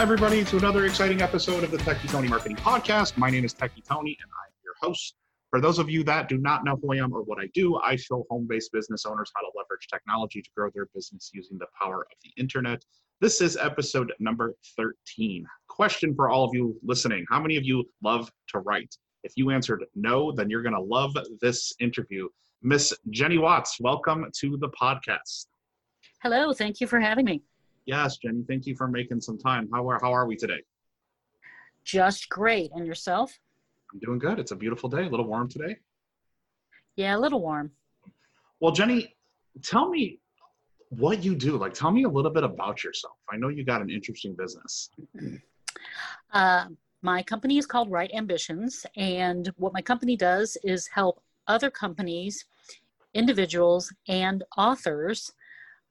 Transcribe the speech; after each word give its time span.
everybody, 0.00 0.42
to 0.42 0.56
another 0.56 0.86
exciting 0.86 1.20
episode 1.20 1.62
of 1.62 1.70
the 1.70 1.76
Techie 1.76 2.10
Tony 2.10 2.26
Marketing 2.26 2.56
Podcast. 2.56 3.18
My 3.18 3.28
name 3.28 3.44
is 3.44 3.52
Techie 3.52 3.84
Tony, 3.86 4.16
and 4.22 4.30
I'm 4.30 4.54
your 4.64 4.72
host. 4.80 5.14
For 5.50 5.60
those 5.60 5.78
of 5.78 5.90
you 5.90 6.02
that 6.04 6.26
do 6.26 6.38
not 6.38 6.64
know 6.64 6.78
who 6.80 6.94
I 6.94 6.96
am 6.96 7.12
or 7.12 7.20
what 7.20 7.38
I 7.38 7.50
do, 7.52 7.76
I 7.76 7.96
show 7.96 8.24
home 8.30 8.46
based 8.48 8.72
business 8.72 9.04
owners 9.04 9.30
how 9.34 9.42
to 9.42 9.48
leverage 9.54 9.88
technology 9.92 10.40
to 10.40 10.48
grow 10.56 10.70
their 10.74 10.86
business 10.94 11.30
using 11.34 11.58
the 11.58 11.66
power 11.78 12.06
of 12.10 12.16
the 12.24 12.30
internet. 12.40 12.82
This 13.20 13.42
is 13.42 13.58
episode 13.58 14.10
number 14.20 14.56
13. 14.78 15.44
Question 15.68 16.14
for 16.14 16.30
all 16.30 16.44
of 16.46 16.54
you 16.54 16.78
listening 16.82 17.26
How 17.28 17.38
many 17.38 17.58
of 17.58 17.64
you 17.64 17.84
love 18.02 18.32
to 18.54 18.60
write? 18.60 18.96
If 19.22 19.34
you 19.36 19.50
answered 19.50 19.84
no, 19.94 20.32
then 20.32 20.48
you're 20.48 20.62
going 20.62 20.74
to 20.74 20.80
love 20.80 21.14
this 21.42 21.74
interview. 21.78 22.26
Miss 22.62 22.94
Jenny 23.10 23.36
Watz, 23.36 23.76
welcome 23.80 24.24
to 24.40 24.56
the 24.56 24.70
podcast. 24.70 25.44
Hello, 26.22 26.54
thank 26.54 26.80
you 26.80 26.86
for 26.86 27.00
having 27.00 27.26
me. 27.26 27.42
Yes, 27.90 28.18
Jenny, 28.18 28.44
thank 28.46 28.66
you 28.66 28.76
for 28.76 28.86
making 28.86 29.20
some 29.20 29.36
time. 29.36 29.68
How 29.72 29.90
are, 29.90 29.98
how 30.00 30.12
are 30.12 30.24
we 30.24 30.36
today? 30.36 30.62
Just 31.82 32.28
great. 32.28 32.70
And 32.72 32.86
yourself? 32.86 33.36
I'm 33.92 33.98
doing 33.98 34.20
good. 34.20 34.38
It's 34.38 34.52
a 34.52 34.56
beautiful 34.56 34.88
day, 34.88 35.06
a 35.06 35.08
little 35.08 35.26
warm 35.26 35.48
today. 35.48 35.74
Yeah, 36.94 37.16
a 37.16 37.18
little 37.18 37.40
warm. 37.40 37.72
Well, 38.60 38.70
Jenny, 38.70 39.16
tell 39.64 39.88
me 39.88 40.20
what 40.90 41.24
you 41.24 41.34
do. 41.34 41.56
Like, 41.56 41.74
tell 41.74 41.90
me 41.90 42.04
a 42.04 42.08
little 42.08 42.30
bit 42.30 42.44
about 42.44 42.84
yourself. 42.84 43.16
I 43.28 43.36
know 43.36 43.48
you 43.48 43.64
got 43.64 43.82
an 43.82 43.90
interesting 43.90 44.36
business. 44.38 44.90
Uh, 46.32 46.66
my 47.02 47.22
company 47.22 47.58
is 47.58 47.66
called 47.66 47.90
Write 47.90 48.12
Ambitions, 48.14 48.86
and 48.96 49.52
what 49.56 49.72
my 49.72 49.82
company 49.82 50.16
does 50.16 50.56
is 50.62 50.86
help 50.86 51.20
other 51.48 51.70
companies, 51.70 52.44
individuals, 53.14 53.92
and 54.06 54.44
authors 54.56 55.32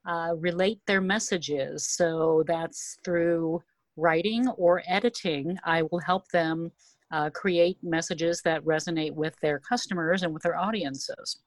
uh, 0.10 0.34
relate 0.36 0.80
their 0.88 1.02
messages. 1.02 1.88
So 1.88 2.44
that's 2.48 2.98
through 3.06 3.62
writing 3.96 4.48
or 4.64 4.82
editing. 4.88 5.58
I 5.64 5.84
will 5.84 6.00
help 6.00 6.28
them 6.30 6.72
uh, 7.12 7.30
create 7.30 7.78
messages 7.84 8.42
that 8.44 8.64
resonate 8.64 9.14
with 9.14 9.36
their 9.42 9.60
customers 9.60 10.24
and 10.24 10.34
with 10.34 10.44
their 10.44 10.58
audiences. 10.58 11.40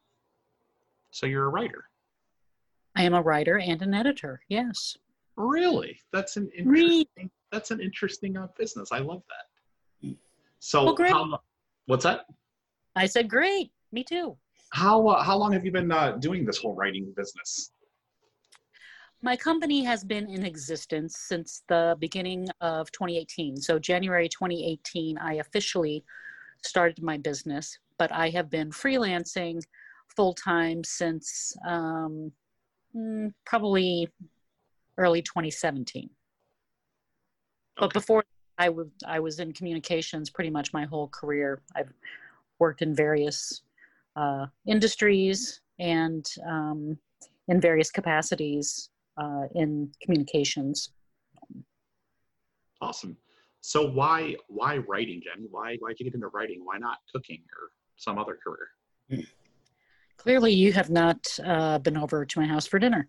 So 1.11 1.27
you're 1.27 1.47
a 1.47 1.49
writer. 1.49 1.85
I 2.95 3.03
am 3.03 3.15
a 3.15 3.23
writer 3.23 3.59
and 3.59 3.83
an 3.83 3.95
editor. 3.95 4.41
Yes. 4.49 4.97
Really? 5.37 5.99
That's 6.13 6.37
an 6.37 6.49
interesting. 6.57 6.69
really? 6.69 7.31
That's 7.51 7.71
an 7.71 7.81
interesting 7.81 8.37
uh, 8.37 8.47
business. 8.57 8.91
I 8.93 8.99
love 8.99 9.23
that. 9.29 10.15
So, 10.61 10.85
well, 10.85 10.95
great. 10.95 11.13
How, 11.13 11.41
what's 11.87 12.05
that? 12.05 12.27
I 12.95 13.07
said, 13.07 13.29
great. 13.29 13.73
Me 13.91 14.05
too. 14.05 14.37
How 14.71 15.07
uh, 15.09 15.23
how 15.23 15.37
long 15.37 15.53
have 15.53 15.65
you 15.67 15.73
been 15.73 15.91
uh, 15.91 16.13
doing 16.13 16.47
this 16.47 16.59
whole 16.59 16.75
writing 16.75 17.13
business? 17.17 17.73
My 19.25 19.37
company 19.37 19.85
has 19.85 20.03
been 20.03 20.29
in 20.29 20.45
existence 20.45 21.17
since 21.17 21.63
the 21.69 21.97
beginning 22.01 22.49
of 22.61 22.91
2018. 22.91 23.57
So, 23.57 23.79
January 23.79 24.29
2018, 24.29 25.17
I 25.19 25.35
officially 25.35 26.05
started 26.65 27.01
my 27.03 27.19
business, 27.19 27.79
but 27.99 28.11
I 28.11 28.31
have 28.31 28.51
been 28.51 28.71
freelancing 28.71 29.63
full 30.09 30.35
time 30.35 30.83
since 30.83 31.57
um, 31.67 32.33
mm, 32.97 33.33
probably 33.47 34.09
early 34.99 35.23
2017. 35.23 36.03
Okay. 36.03 36.13
But 37.77 37.93
before 37.93 38.25
I, 38.59 38.67
w- 38.67 38.91
I 39.07 39.21
was 39.21 39.39
in 39.39 39.53
communications 39.53 40.31
pretty 40.31 40.51
much 40.51 40.73
my 40.73 40.85
whole 40.85 41.09
career. 41.09 41.63
I've 41.77 41.93
worked 42.59 42.83
in 42.83 42.93
various 42.93 43.63
uh, 44.17 44.47
industries 44.67 45.61
and 45.79 46.29
um, 46.45 46.99
in 47.47 47.61
various 47.61 47.91
capacities 47.93 48.91
uh, 49.17 49.45
in 49.55 49.91
communications. 50.03 50.91
Awesome. 52.81 53.17
So 53.61 53.89
why 53.89 54.35
why 54.49 54.79
writing, 54.79 55.23
Jenny? 55.23 55.47
Why 55.51 55.77
why 55.79 55.91
did 55.91 56.01
you 56.01 56.05
get 56.07 56.15
into 56.15 56.29
writing? 56.29 56.63
Why 56.65 56.79
not 56.79 56.99
cooking 57.13 57.43
or 57.57 57.71
some 57.97 58.19
other 58.19 58.37
career? 58.43 59.25
Clearly, 60.17 60.53
you 60.53 60.73
have 60.73 60.91
not 60.91 61.39
uh, 61.45 61.79
been 61.79 61.97
over 61.97 62.25
to 62.25 62.41
my 62.41 62.47
house 62.47 62.67
for 62.67 62.79
dinner. 62.79 63.07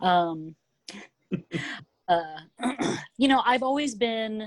Um, 0.00 0.54
uh, 2.08 2.40
you 3.18 3.28
know, 3.28 3.42
I've 3.44 3.62
always 3.62 3.94
been 3.94 4.46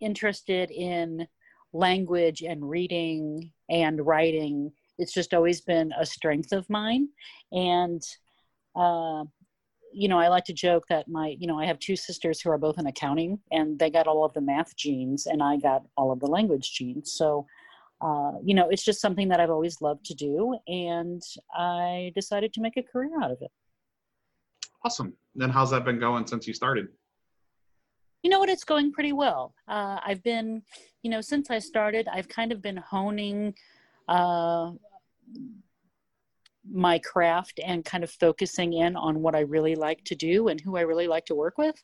interested 0.00 0.70
in 0.70 1.26
language 1.72 2.42
and 2.42 2.68
reading 2.68 3.52
and 3.70 4.06
writing. 4.06 4.70
It's 4.98 5.12
just 5.12 5.34
always 5.34 5.60
been 5.62 5.92
a 5.98 6.04
strength 6.04 6.52
of 6.52 6.68
mine, 6.68 7.08
and 7.52 8.02
uh, 8.76 9.24
you 9.94 10.08
know, 10.08 10.18
I 10.18 10.28
like 10.28 10.44
to 10.44 10.52
joke 10.52 10.84
that 10.88 11.08
my, 11.08 11.36
you 11.38 11.46
know, 11.46 11.58
I 11.58 11.66
have 11.66 11.78
two 11.78 11.96
sisters 11.96 12.40
who 12.40 12.50
are 12.50 12.58
both 12.58 12.78
in 12.78 12.86
accounting 12.86 13.38
and 13.50 13.78
they 13.78 13.90
got 13.90 14.06
all 14.06 14.24
of 14.24 14.32
the 14.34 14.40
math 14.40 14.76
genes 14.76 15.26
and 15.26 15.42
I 15.42 15.56
got 15.56 15.84
all 15.96 16.10
of 16.10 16.20
the 16.20 16.26
language 16.26 16.72
genes. 16.72 17.12
So, 17.12 17.46
uh, 18.00 18.32
you 18.44 18.54
know, 18.54 18.68
it's 18.68 18.84
just 18.84 19.00
something 19.00 19.28
that 19.28 19.40
I've 19.40 19.50
always 19.50 19.80
loved 19.80 20.04
to 20.06 20.14
do. 20.14 20.58
And 20.66 21.22
I 21.54 22.12
decided 22.14 22.52
to 22.54 22.60
make 22.60 22.76
a 22.76 22.82
career 22.82 23.22
out 23.22 23.30
of 23.30 23.38
it. 23.40 23.50
Awesome. 24.84 25.14
Then 25.34 25.50
how's 25.50 25.70
that 25.70 25.84
been 25.84 25.98
going 25.98 26.26
since 26.26 26.46
you 26.46 26.54
started? 26.54 26.88
You 28.22 28.30
know 28.30 28.38
what? 28.38 28.48
It's 28.48 28.64
going 28.64 28.92
pretty 28.92 29.12
well. 29.12 29.54
Uh, 29.68 30.00
I've 30.04 30.22
been, 30.22 30.62
you 31.02 31.10
know, 31.10 31.20
since 31.20 31.50
I 31.50 31.58
started, 31.58 32.08
I've 32.10 32.28
kind 32.28 32.52
of 32.52 32.60
been 32.60 32.78
honing 32.78 33.54
uh, 34.08 34.72
my 36.70 36.98
craft 36.98 37.60
and 37.64 37.84
kind 37.84 38.02
of 38.02 38.10
focusing 38.10 38.72
in 38.72 38.96
on 38.96 39.20
what 39.20 39.34
I 39.34 39.40
really 39.40 39.74
like 39.74 40.02
to 40.04 40.14
do 40.14 40.48
and 40.48 40.60
who 40.60 40.76
I 40.76 40.82
really 40.82 41.06
like 41.06 41.26
to 41.26 41.34
work 41.34 41.58
with. 41.58 41.82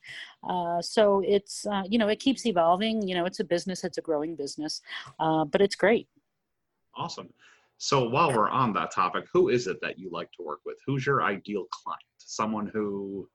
Uh, 0.48 0.80
so 0.80 1.22
it's, 1.26 1.66
uh, 1.66 1.82
you 1.88 1.98
know, 1.98 2.08
it 2.08 2.18
keeps 2.20 2.46
evolving. 2.46 3.06
You 3.06 3.14
know, 3.14 3.26
it's 3.26 3.40
a 3.40 3.44
business, 3.44 3.84
it's 3.84 3.98
a 3.98 4.02
growing 4.02 4.36
business, 4.36 4.80
uh, 5.18 5.44
but 5.44 5.60
it's 5.60 5.76
great. 5.76 6.08
Awesome. 6.96 7.28
So 7.78 8.08
while 8.08 8.32
we're 8.32 8.48
on 8.48 8.72
that 8.74 8.90
topic, 8.90 9.24
who 9.32 9.48
is 9.48 9.66
it 9.66 9.78
that 9.80 9.98
you 9.98 10.10
like 10.12 10.30
to 10.32 10.42
work 10.42 10.60
with? 10.66 10.76
Who's 10.86 11.06
your 11.06 11.22
ideal 11.22 11.66
client? 11.70 12.02
Someone 12.18 12.66
who. 12.66 13.28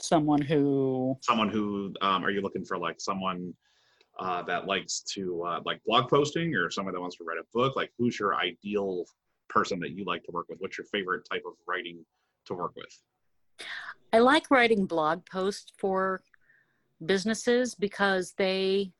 Someone 0.00 0.40
who. 0.40 1.16
Someone 1.20 1.48
who, 1.48 1.92
um, 2.00 2.24
are 2.24 2.30
you 2.30 2.40
looking 2.40 2.64
for 2.64 2.78
like 2.78 3.00
someone 3.00 3.54
uh, 4.18 4.42
that 4.42 4.66
likes 4.66 5.00
to 5.00 5.42
uh, 5.44 5.60
like 5.64 5.80
blog 5.86 6.08
posting 6.08 6.54
or 6.54 6.70
someone 6.70 6.94
that 6.94 7.00
wants 7.00 7.16
to 7.16 7.24
write 7.24 7.38
a 7.38 7.46
book 7.54 7.76
like 7.76 7.90
who's 7.98 8.18
your 8.18 8.34
ideal 8.34 9.04
person 9.48 9.78
that 9.80 9.90
you 9.90 10.04
like 10.04 10.22
to 10.24 10.30
work 10.32 10.46
with? 10.48 10.58
What's 10.60 10.76
your 10.76 10.86
favorite 10.86 11.26
type 11.30 11.42
of 11.46 11.54
writing 11.66 12.04
to 12.46 12.54
work 12.54 12.72
with? 12.76 13.66
I 14.12 14.18
like 14.18 14.50
writing 14.50 14.86
blog 14.86 15.24
posts 15.30 15.72
for 15.78 16.22
businesses 17.04 17.74
because 17.74 18.34
they 18.36 18.92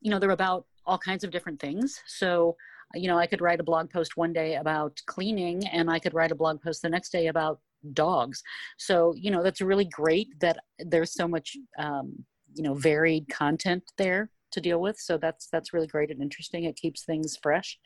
you 0.00 0.10
know 0.10 0.18
they're 0.18 0.30
about 0.30 0.66
all 0.86 0.98
kinds 0.98 1.24
of 1.24 1.30
different 1.30 1.60
things. 1.60 2.00
So 2.06 2.56
you 2.94 3.06
know 3.06 3.18
i 3.18 3.26
could 3.26 3.42
write 3.42 3.60
a 3.60 3.64
blog 3.64 3.90
post 3.90 4.16
one 4.16 4.32
day 4.32 4.54
about 4.54 4.98
cleaning 5.04 5.66
and 5.68 5.90
i 5.90 5.98
could 5.98 6.14
write 6.14 6.32
a 6.32 6.34
blog 6.34 6.62
post 6.62 6.80
the 6.80 6.88
next 6.88 7.10
day 7.10 7.26
about 7.26 7.60
dogs. 7.92 8.42
So 8.78 9.14
you 9.16 9.30
know 9.30 9.42
that's 9.42 9.60
really 9.60 9.84
great 9.84 10.28
that 10.40 10.58
there's 10.78 11.12
so 11.14 11.28
much 11.28 11.56
um, 11.78 12.24
you 12.58 12.64
know 12.64 12.74
varied 12.74 13.28
content 13.28 13.84
there 13.96 14.30
to 14.50 14.60
deal 14.60 14.80
with. 14.80 14.98
So 14.98 15.18
that's 15.18 15.48
that's 15.48 15.72
really 15.72 15.86
great 15.86 16.10
and 16.10 16.22
interesting. 16.22 16.64
It 16.64 16.76
keeps 16.76 17.04
things 17.04 17.38
fresh. 17.42 17.78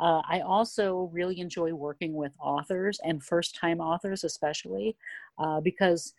Uh, 0.00 0.20
i 0.28 0.40
also 0.40 1.08
really 1.12 1.38
enjoy 1.40 1.72
working 1.72 2.14
with 2.14 2.32
authors 2.40 2.98
and 3.04 3.22
first 3.22 3.54
time 3.54 3.80
authors 3.80 4.24
especially 4.24 4.96
uh, 5.38 5.60
because 5.60 6.14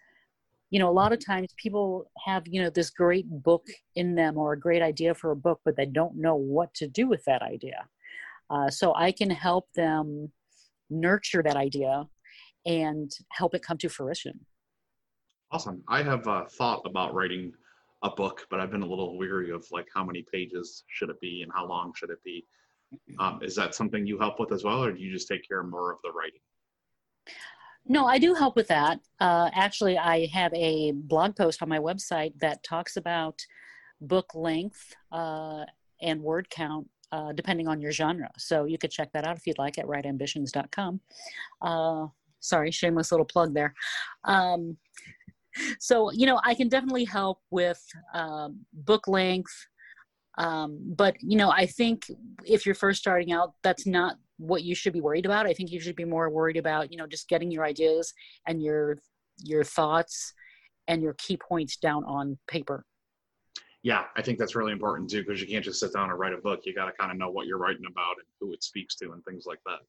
you 0.70 0.80
know 0.80 0.90
a 0.90 1.00
lot 1.02 1.12
of 1.12 1.20
times 1.24 1.50
people 1.58 2.10
have 2.26 2.48
you 2.48 2.62
know 2.62 2.70
this 2.70 2.90
great 2.90 3.28
book 3.44 3.66
in 3.96 4.16
them 4.16 4.38
or 4.38 4.54
a 4.54 4.60
great 4.60 4.82
idea 4.82 5.14
for 5.14 5.32
a 5.32 5.36
book 5.36 5.60
but 5.66 5.76
they 5.76 5.86
don't 5.86 6.16
know 6.16 6.36
what 6.36 6.74
to 6.74 6.88
do 6.88 7.08
with 7.08 7.24
that 7.26 7.42
idea. 7.42 7.88
Uh, 8.50 8.70
so 8.70 8.94
i 8.96 9.12
can 9.12 9.30
help 9.30 9.66
them 9.74 10.32
nurture 10.90 11.44
that 11.44 11.56
idea 11.58 12.08
and 12.66 13.12
help 13.30 13.54
it 13.54 13.62
come 13.62 13.78
to 13.78 13.90
fruition. 13.90 14.40
Awesome. 15.52 15.84
I 15.88 16.02
have 16.02 16.28
uh, 16.28 16.46
thought 16.46 16.82
about 16.86 17.14
writing 17.14 17.54
a 18.04 18.10
book, 18.10 18.46
but 18.50 18.60
I've 18.60 18.72
been 18.72 18.84
a 18.84 18.88
little 18.88 19.18
weary 19.18 19.52
of 19.52 19.66
like 19.72 19.88
how 19.94 20.04
many 20.04 20.26
pages 20.32 20.84
should 20.88 21.10
it 21.10 21.20
be 21.22 21.42
and 21.42 21.52
how 21.54 21.68
long 21.68 21.94
should 21.96 22.10
it 22.10 22.24
be. 22.24 22.46
Um, 23.20 23.40
is 23.42 23.56
that 23.56 23.76
something 23.76 24.06
you 24.06 24.20
help 24.20 24.40
with 24.40 24.52
as 24.52 24.64
well, 24.64 24.84
or 24.84 24.92
do 24.92 25.00
you 25.00 25.12
just 25.12 25.28
take 25.28 25.48
care 25.48 25.64
more 25.64 25.92
of 25.92 26.00
the 26.04 26.12
writing? 26.12 26.40
No, 27.88 28.06
I 28.06 28.18
do 28.18 28.34
help 28.34 28.56
with 28.56 28.68
that. 28.70 29.00
Uh, 29.20 29.50
actually, 29.54 29.98
I 29.98 30.28
have 30.28 30.54
a 30.54 30.92
blog 30.92 31.36
post 31.36 31.62
on 31.62 31.70
my 31.70 31.80
website 31.80 32.34
that 32.40 32.64
talks 32.64 32.98
about 32.98 33.40
book 34.02 34.34
length 34.34 34.96
uh, 35.12 35.66
and 36.02 36.22
word 36.22 36.50
count 36.50 36.88
uh, 37.12 37.32
depending 37.32 37.68
on 37.68 37.82
your 37.82 37.92
genre. 37.92 38.30
So 38.38 38.66
you 38.66 38.78
could 38.78 38.92
check 38.92 39.12
that 39.14 39.26
out 39.26 39.38
if 39.38 39.46
you'd 39.48 39.58
like 39.58 39.78
at 39.78 39.86
writeambitions.com. 39.86 41.00
Uh, 41.62 42.08
sorry, 42.40 42.72
shameless 42.72 43.12
little 43.12 43.26
plug 43.26 43.54
there. 43.54 43.74
Um, 44.24 44.78
so 45.80 46.12
you 46.12 46.26
know 46.26 46.40
i 46.44 46.54
can 46.54 46.68
definitely 46.68 47.06
help 47.06 47.40
with 47.52 47.82
um, 48.14 48.60
book 48.74 49.08
length 49.08 49.54
um, 50.38 50.80
but 50.96 51.16
you 51.22 51.38
know 51.38 51.52
i 51.52 51.66
think 51.66 52.06
if 52.46 52.66
you're 52.66 52.76
first 52.76 53.00
starting 53.00 53.32
out 53.32 53.54
that's 53.64 53.86
not 53.86 54.18
what 54.38 54.64
you 54.64 54.76
should 54.76 54.94
be 54.94 55.02
worried 55.02 55.26
about 55.26 55.46
i 55.46 55.54
think 55.54 55.72
you 55.72 55.80
should 55.80 55.96
be 55.96 56.06
more 56.06 56.30
worried 56.30 56.58
about 56.58 56.92
you 56.92 56.98
know 56.98 57.08
just 57.08 57.30
getting 57.30 57.52
your 57.52 57.66
ideas 57.66 58.14
and 58.48 58.62
your 58.62 58.98
your 59.44 59.64
thoughts 59.64 60.34
and 60.88 61.02
your 61.02 61.14
key 61.14 61.38
points 61.38 61.78
down 61.78 62.04
on 62.06 62.38
paper. 62.48 62.86
Yeah, 63.84 64.06
I 64.16 64.22
think 64.22 64.40
that's 64.40 64.56
really 64.56 64.72
important 64.72 65.10
too 65.10 65.24
because 65.24 65.42
you 65.42 65.48
can't 65.48 65.64
just 65.64 65.80
sit 65.80 65.94
down 65.94 66.10
and 66.10 66.18
write 66.18 66.34
a 66.34 66.38
book. 66.38 66.62
You 66.64 66.74
got 66.74 66.86
to 66.86 66.92
kind 66.94 67.12
of 67.12 67.18
know 67.18 67.30
what 67.30 67.46
you're 67.46 67.60
writing 67.60 67.86
about 67.90 68.16
and 68.18 68.26
who 68.40 68.52
it 68.54 68.64
speaks 68.64 68.96
to 68.96 69.12
and 69.12 69.24
things 69.26 69.46
like 69.46 69.60
that. 69.66 69.80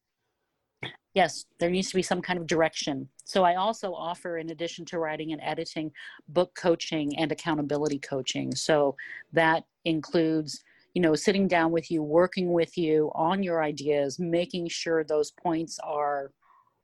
Yes, 1.16 1.46
there 1.58 1.70
needs 1.70 1.88
to 1.88 1.96
be 1.96 2.02
some 2.02 2.20
kind 2.20 2.38
of 2.38 2.46
direction. 2.46 3.08
So 3.24 3.42
I 3.42 3.54
also 3.54 3.94
offer, 3.94 4.36
in 4.36 4.50
addition 4.50 4.84
to 4.84 4.98
writing 4.98 5.32
and 5.32 5.40
editing, 5.42 5.90
book 6.28 6.54
coaching 6.54 7.16
and 7.16 7.32
accountability 7.32 8.00
coaching. 8.00 8.54
So 8.54 8.94
that 9.32 9.64
includes, 9.86 10.62
you 10.92 11.00
know, 11.00 11.14
sitting 11.14 11.48
down 11.48 11.72
with 11.72 11.90
you, 11.90 12.02
working 12.02 12.52
with 12.52 12.76
you 12.76 13.10
on 13.14 13.42
your 13.42 13.62
ideas, 13.62 14.18
making 14.18 14.68
sure 14.68 15.04
those 15.04 15.30
points 15.30 15.78
are 15.82 16.32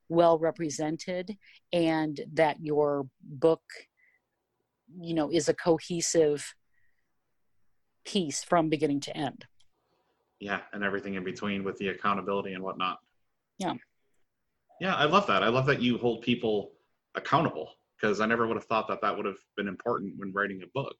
well 0.09 0.39
represented 0.39 1.37
and 1.75 2.19
that 2.33 2.57
your 2.59 3.07
book, 3.23 3.61
you 4.99 5.13
know, 5.13 5.31
is 5.31 5.51
a 5.51 5.55
cohesive 5.55 6.55
piece 8.07 8.43
from 8.43 8.71
beginning 8.71 9.01
to 9.01 9.15
end. 9.15 9.45
Yeah, 10.41 10.61
and 10.73 10.83
everything 10.83 11.17
in 11.17 11.23
between 11.23 11.65
with 11.65 11.77
the 11.77 11.89
accountability 11.89 12.55
and 12.55 12.65
whatnot. 12.65 13.01
Yeah. 13.59 13.75
Yeah, 14.83 14.97
I 14.97 15.05
love 15.05 15.29
that. 15.29 15.45
I 15.45 15.49
love 15.49 15.65
that 15.67 15.81
you 15.81 15.97
hold 15.97 16.23
people 16.23 16.73
accountable 17.15 17.71
because 17.95 18.21
I 18.21 18.27
never 18.27 18.49
would 18.49 18.57
have 18.57 18.65
thought 18.65 18.89
that 18.89 19.01
that 19.03 19.17
would 19.17 19.27
have 19.27 19.37
been 19.57 19.69
important 19.69 20.15
when 20.17 20.33
writing 20.33 20.61
a 20.65 20.67
book. 20.75 20.97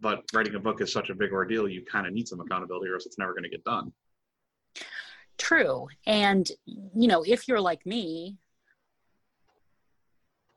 But 0.00 0.24
writing 0.32 0.54
a 0.54 0.58
book 0.58 0.80
is 0.80 0.94
such 0.94 1.10
a 1.10 1.14
big 1.14 1.30
ordeal, 1.30 1.68
you 1.68 1.84
kind 1.84 2.06
of 2.06 2.14
need 2.14 2.26
some 2.26 2.40
accountability 2.40 2.88
or 2.88 2.94
else 2.94 3.04
it's 3.04 3.18
never 3.18 3.32
going 3.32 3.42
to 3.42 3.50
get 3.50 3.62
done. 3.64 3.92
True. 5.36 5.88
And, 6.06 6.50
you 6.64 7.06
know, 7.06 7.22
if 7.22 7.46
you're 7.46 7.60
like 7.60 7.84
me, 7.84 8.38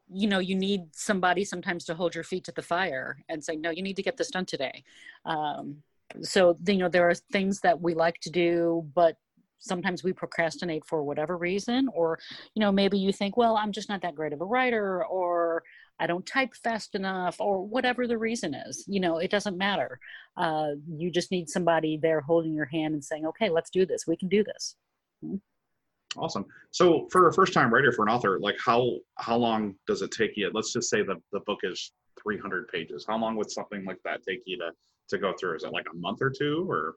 you 0.09 0.29
know, 0.29 0.39
you 0.39 0.55
need 0.55 0.95
somebody 0.95 1.43
sometimes 1.43 1.83
to 1.85 1.93
hold 1.93 2.15
your 2.15 2.23
feet 2.23 2.45
to 2.45 2.53
the 2.53 2.61
fire 2.61 3.17
and 3.27 3.43
say, 3.43 3.57
no, 3.57 3.69
you 3.69 3.81
need 3.81 3.97
to 3.97 4.01
get 4.01 4.15
this 4.15 4.31
done 4.31 4.45
today. 4.45 4.85
Um, 5.25 5.83
so, 6.21 6.57
you 6.65 6.77
know, 6.77 6.87
there 6.87 7.09
are 7.09 7.15
things 7.15 7.59
that 7.59 7.81
we 7.81 7.95
like 7.95 8.21
to 8.21 8.29
do, 8.29 8.89
but 8.95 9.17
sometimes 9.59 10.03
we 10.03 10.13
procrastinate 10.13 10.85
for 10.85 11.03
whatever 11.03 11.37
reason 11.37 11.87
or 11.93 12.17
you 12.55 12.59
know 12.59 12.71
maybe 12.71 12.97
you 12.97 13.11
think 13.11 13.37
well 13.37 13.57
i'm 13.57 13.71
just 13.71 13.89
not 13.89 14.01
that 14.01 14.15
great 14.15 14.33
of 14.33 14.41
a 14.41 14.45
writer 14.45 15.05
or 15.05 15.63
i 15.99 16.07
don't 16.07 16.25
type 16.25 16.53
fast 16.63 16.95
enough 16.95 17.35
or 17.39 17.65
whatever 17.65 18.07
the 18.07 18.17
reason 18.17 18.53
is 18.53 18.85
you 18.87 18.99
know 18.99 19.17
it 19.17 19.31
doesn't 19.31 19.57
matter. 19.57 19.99
Uh, 20.37 20.69
you 20.87 21.11
just 21.11 21.31
need 21.31 21.49
somebody 21.49 21.97
there 22.01 22.21
holding 22.21 22.53
your 22.53 22.65
hand 22.65 22.93
and 22.93 23.03
saying 23.03 23.25
okay 23.25 23.49
let's 23.49 23.69
do 23.69 23.85
this. 23.85 24.05
We 24.07 24.17
can 24.17 24.29
do 24.29 24.43
this. 24.43 24.75
Mm-hmm. 25.23 26.19
awesome. 26.19 26.45
So 26.71 27.07
for 27.11 27.27
a 27.27 27.33
first 27.33 27.53
time 27.53 27.73
writer 27.73 27.91
for 27.91 28.03
an 28.03 28.09
author 28.09 28.39
like 28.39 28.57
how 28.63 28.97
how 29.17 29.37
long 29.37 29.75
does 29.87 30.01
it 30.01 30.11
take 30.11 30.31
you? 30.35 30.49
Let's 30.53 30.73
just 30.73 30.89
say 30.89 31.03
the, 31.03 31.15
the 31.31 31.41
book 31.41 31.59
is 31.63 31.91
300 32.21 32.67
pages. 32.69 33.05
How 33.07 33.17
long 33.17 33.35
would 33.35 33.51
something 33.51 33.85
like 33.85 33.99
that 34.05 34.23
take 34.23 34.41
you 34.45 34.57
to 34.57 34.71
to 35.09 35.17
go 35.17 35.33
through? 35.39 35.55
Is 35.55 35.63
it 35.63 35.73
like 35.73 35.87
a 35.91 35.97
month 35.97 36.21
or 36.21 36.29
two 36.29 36.65
or 36.69 36.95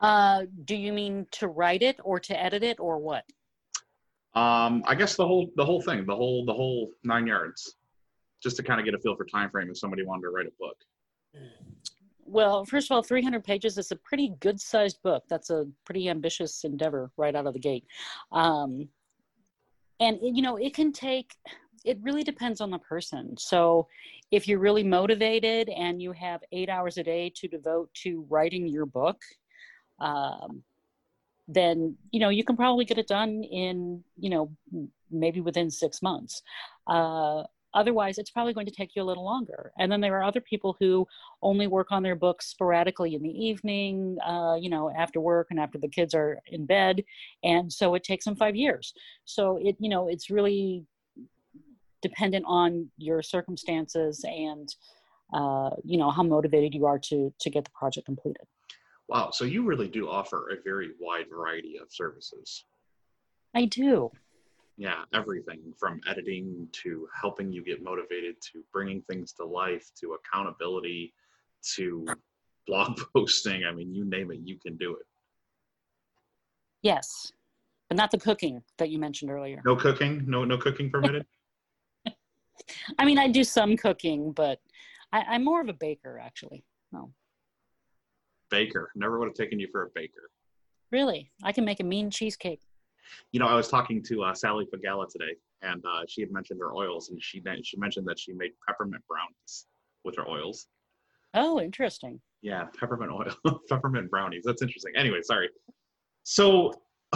uh, 0.00 0.42
do 0.64 0.76
you 0.76 0.92
mean 0.92 1.26
to 1.32 1.48
write 1.48 1.82
it 1.82 1.98
or 2.04 2.20
to 2.20 2.40
edit 2.40 2.62
it 2.62 2.78
or 2.80 2.98
what? 2.98 3.24
Um, 4.34 4.84
I 4.86 4.94
guess 4.94 5.16
the 5.16 5.26
whole 5.26 5.50
the 5.56 5.64
whole 5.64 5.80
thing, 5.80 6.04
the 6.04 6.14
whole 6.14 6.44
the 6.44 6.52
whole 6.52 6.90
nine 7.04 7.26
yards, 7.26 7.76
just 8.42 8.56
to 8.58 8.62
kind 8.62 8.78
of 8.78 8.84
get 8.84 8.94
a 8.94 8.98
feel 8.98 9.16
for 9.16 9.24
time 9.24 9.50
frame 9.50 9.70
if 9.70 9.78
somebody 9.78 10.04
wanted 10.04 10.22
to 10.22 10.30
write 10.30 10.46
a 10.46 10.52
book. 10.58 10.76
Well, 12.26 12.64
first 12.64 12.90
of 12.90 12.94
all, 12.94 13.02
300 13.02 13.44
pages 13.44 13.78
is 13.78 13.92
a 13.92 13.96
pretty 13.96 14.34
good 14.40 14.60
sized 14.60 15.00
book. 15.02 15.24
That's 15.28 15.50
a 15.50 15.66
pretty 15.84 16.08
ambitious 16.08 16.64
endeavor 16.64 17.10
right 17.16 17.34
out 17.34 17.46
of 17.46 17.54
the 17.54 17.60
gate. 17.60 17.86
Um, 18.32 18.88
and 20.00 20.18
you 20.20 20.42
know, 20.42 20.56
it 20.56 20.74
can 20.74 20.92
take. 20.92 21.34
It 21.84 21.98
really 22.02 22.24
depends 22.24 22.60
on 22.60 22.70
the 22.70 22.78
person. 22.78 23.36
So, 23.38 23.86
if 24.32 24.46
you're 24.48 24.58
really 24.58 24.82
motivated 24.82 25.70
and 25.70 26.02
you 26.02 26.12
have 26.12 26.42
eight 26.52 26.68
hours 26.68 26.98
a 26.98 27.04
day 27.04 27.32
to 27.36 27.48
devote 27.48 27.94
to 28.02 28.26
writing 28.28 28.66
your 28.66 28.86
book, 28.86 29.22
um, 29.98 30.62
then 31.48 31.96
you 32.10 32.20
know 32.20 32.28
you 32.28 32.44
can 32.44 32.56
probably 32.56 32.84
get 32.84 32.98
it 32.98 33.06
done 33.06 33.42
in 33.44 34.02
you 34.18 34.30
know 34.30 34.50
maybe 35.10 35.40
within 35.40 35.70
six 35.70 36.02
months. 36.02 36.42
Uh, 36.86 37.42
otherwise 37.74 38.18
it's 38.18 38.30
probably 38.30 38.54
going 38.54 38.66
to 38.66 38.72
take 38.72 38.96
you 38.96 39.02
a 39.02 39.04
little 39.04 39.24
longer. 39.24 39.70
And 39.78 39.92
then 39.92 40.00
there 40.00 40.16
are 40.18 40.24
other 40.24 40.40
people 40.40 40.76
who 40.80 41.06
only 41.42 41.66
work 41.66 41.88
on 41.90 42.02
their 42.02 42.16
books 42.16 42.46
sporadically 42.46 43.14
in 43.14 43.22
the 43.22 43.46
evening 43.46 44.16
uh, 44.26 44.56
you 44.58 44.70
know 44.70 44.90
after 44.96 45.20
work 45.20 45.48
and 45.50 45.60
after 45.60 45.78
the 45.78 45.88
kids 45.88 46.14
are 46.14 46.38
in 46.48 46.66
bed. 46.66 47.04
And 47.44 47.72
so 47.72 47.94
it 47.94 48.04
takes 48.04 48.24
them 48.24 48.36
five 48.36 48.56
years. 48.56 48.92
So 49.24 49.58
it 49.62 49.76
you 49.78 49.88
know 49.88 50.08
it's 50.08 50.30
really 50.30 50.84
dependent 52.02 52.44
on 52.46 52.90
your 52.98 53.22
circumstances 53.22 54.24
and 54.24 54.74
uh, 55.32 55.70
you 55.84 55.98
know 55.98 56.10
how 56.10 56.22
motivated 56.22 56.74
you 56.74 56.86
are 56.86 56.98
to 56.98 57.32
to 57.40 57.50
get 57.50 57.64
the 57.64 57.70
project 57.70 58.06
completed 58.06 58.46
Wow. 59.08 59.30
So 59.30 59.44
you 59.44 59.64
really 59.64 59.88
do 59.88 60.08
offer 60.08 60.50
a 60.50 60.62
very 60.62 60.90
wide 61.00 61.26
variety 61.30 61.78
of 61.78 61.88
services. 61.90 62.64
I 63.54 63.66
do. 63.66 64.10
Yeah, 64.76 65.04
everything 65.14 65.60
from 65.78 66.00
editing 66.06 66.68
to 66.82 67.08
helping 67.18 67.50
you 67.50 67.64
get 67.64 67.82
motivated 67.82 68.36
to 68.52 68.62
bringing 68.72 69.00
things 69.02 69.32
to 69.34 69.44
life 69.44 69.90
to 70.00 70.14
accountability 70.14 71.14
to 71.76 72.06
blog 72.66 73.00
posting. 73.14 73.64
I 73.64 73.72
mean, 73.72 73.94
you 73.94 74.04
name 74.04 74.30
it, 74.32 74.40
you 74.44 74.58
can 74.58 74.76
do 74.76 74.96
it. 74.96 75.06
Yes, 76.82 77.32
but 77.88 77.96
not 77.96 78.10
the 78.10 78.18
cooking 78.18 78.62
that 78.76 78.90
you 78.90 78.98
mentioned 78.98 79.30
earlier. 79.30 79.62
No 79.64 79.76
cooking? 79.76 80.24
No, 80.26 80.44
no 80.44 80.58
cooking 80.58 80.90
permitted? 80.90 81.24
I 82.98 83.04
mean, 83.04 83.18
I 83.18 83.28
do 83.28 83.44
some 83.44 83.76
cooking, 83.76 84.32
but 84.32 84.60
I, 85.12 85.36
am 85.36 85.44
more 85.44 85.60
of 85.60 85.68
a 85.68 85.72
baker, 85.72 86.20
actually. 86.22 86.64
No 86.92 87.10
baker. 88.50 88.90
Never 88.94 89.18
would 89.18 89.28
have 89.28 89.34
taken 89.34 89.58
you 89.58 89.68
for 89.70 89.84
a 89.84 89.88
baker. 89.94 90.30
Really? 90.92 91.30
I 91.42 91.52
can 91.52 91.64
make 91.64 91.80
a 91.80 91.84
mean 91.84 92.10
cheesecake. 92.10 92.60
You 93.32 93.40
know, 93.40 93.46
I 93.46 93.54
was 93.54 93.68
talking 93.68 94.02
to 94.04 94.24
uh, 94.24 94.34
Sally 94.34 94.66
Fagala 94.66 95.08
today, 95.08 95.36
and 95.62 95.84
uh, 95.84 96.02
she 96.08 96.20
had 96.20 96.32
mentioned 96.32 96.60
her 96.60 96.74
oils, 96.74 97.10
and 97.10 97.22
she 97.22 97.42
she 97.62 97.76
mentioned 97.76 98.06
that 98.08 98.18
she 98.18 98.32
made 98.32 98.52
peppermint 98.66 99.02
brownies 99.08 99.66
with 100.04 100.16
her 100.16 100.28
oils. 100.28 100.66
Oh, 101.34 101.60
interesting. 101.60 102.20
Yeah, 102.42 102.64
peppermint 102.78 103.12
oil, 103.12 103.60
peppermint 103.68 104.10
brownies. 104.10 104.42
That's 104.44 104.62
interesting. 104.62 104.92
Anyway, 104.96 105.20
sorry. 105.22 105.50
So, 106.24 106.72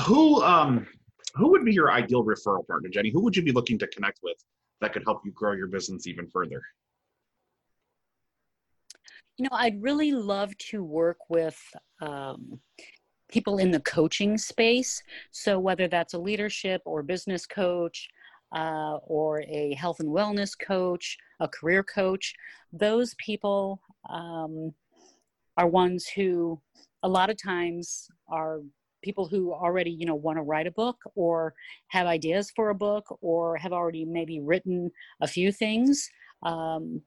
who 0.06 0.42
um 0.42 0.87
who 1.34 1.50
would 1.50 1.64
be 1.64 1.72
your 1.72 1.92
ideal 1.92 2.25
referral 2.25 2.66
partner, 2.66 2.88
Jenny? 2.88 3.10
Who 3.10 3.22
would 3.22 3.37
you 3.37 3.42
be 3.42 3.52
looking 3.52 3.78
to 3.78 3.87
connect 3.88 4.20
with 4.22 4.37
that 4.80 4.92
could 4.92 5.04
help 5.04 5.22
you 5.25 5.32
grow 5.32 5.52
your 5.52 5.68
business 5.68 6.06
even 6.06 6.26
further? 6.28 6.62
You 9.40 9.44
know, 9.44 9.56
I'd 9.56 9.82
really 9.82 10.12
love 10.12 10.54
to 10.68 10.85
work 10.85 11.16
with 11.30 11.59
um, 12.02 12.61
people 13.30 13.56
in 13.56 13.70
the 13.70 13.80
coaching 13.80 14.37
space. 14.37 15.02
So, 15.30 15.59
whether 15.59 15.88
that's 15.88 16.12
a 16.12 16.18
leadership 16.18 16.82
or 16.85 17.02
business 17.02 17.47
coach, 17.47 18.06
uh, 18.54 18.99
or 19.02 19.40
a 19.49 19.73
health 19.78 20.00
and 20.00 20.11
wellness 20.11 20.50
coach, 20.61 21.16
a 21.40 21.49
career 21.49 21.82
coach, 21.82 22.35
those 22.70 23.14
people 23.14 23.80
um, 24.11 24.75
are 25.56 25.68
ones 25.68 26.06
who 26.06 26.61
a 27.02 27.09
lot 27.09 27.30
of 27.30 27.42
times 27.42 28.09
are 28.28 28.61
people 29.02 29.26
who 29.26 29.54
already 29.54 29.90
you 29.90 30.04
know 30.04 30.16
want 30.16 30.37
to 30.37 30.42
write 30.42 30.66
a 30.66 30.73
book 30.73 30.99
or 31.14 31.54
have 31.88 32.06
ideas 32.06 32.52
for 32.54 32.68
a 32.68 32.75
book 32.75 33.06
or 33.23 33.56
have 33.56 33.73
already 33.73 34.04
maybe 34.04 34.38
written 34.38 34.90
a 35.23 35.26
few 35.26 35.50
things 35.50 36.11
um, 36.42 37.00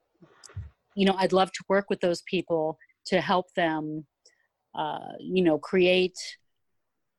you 0.95 1.05
know, 1.05 1.15
I'd 1.17 1.33
love 1.33 1.51
to 1.51 1.63
work 1.69 1.89
with 1.89 1.99
those 1.99 2.21
people 2.23 2.77
to 3.05 3.21
help 3.21 3.53
them, 3.55 4.05
uh, 4.75 5.13
you 5.19 5.43
know, 5.43 5.57
create 5.57 6.17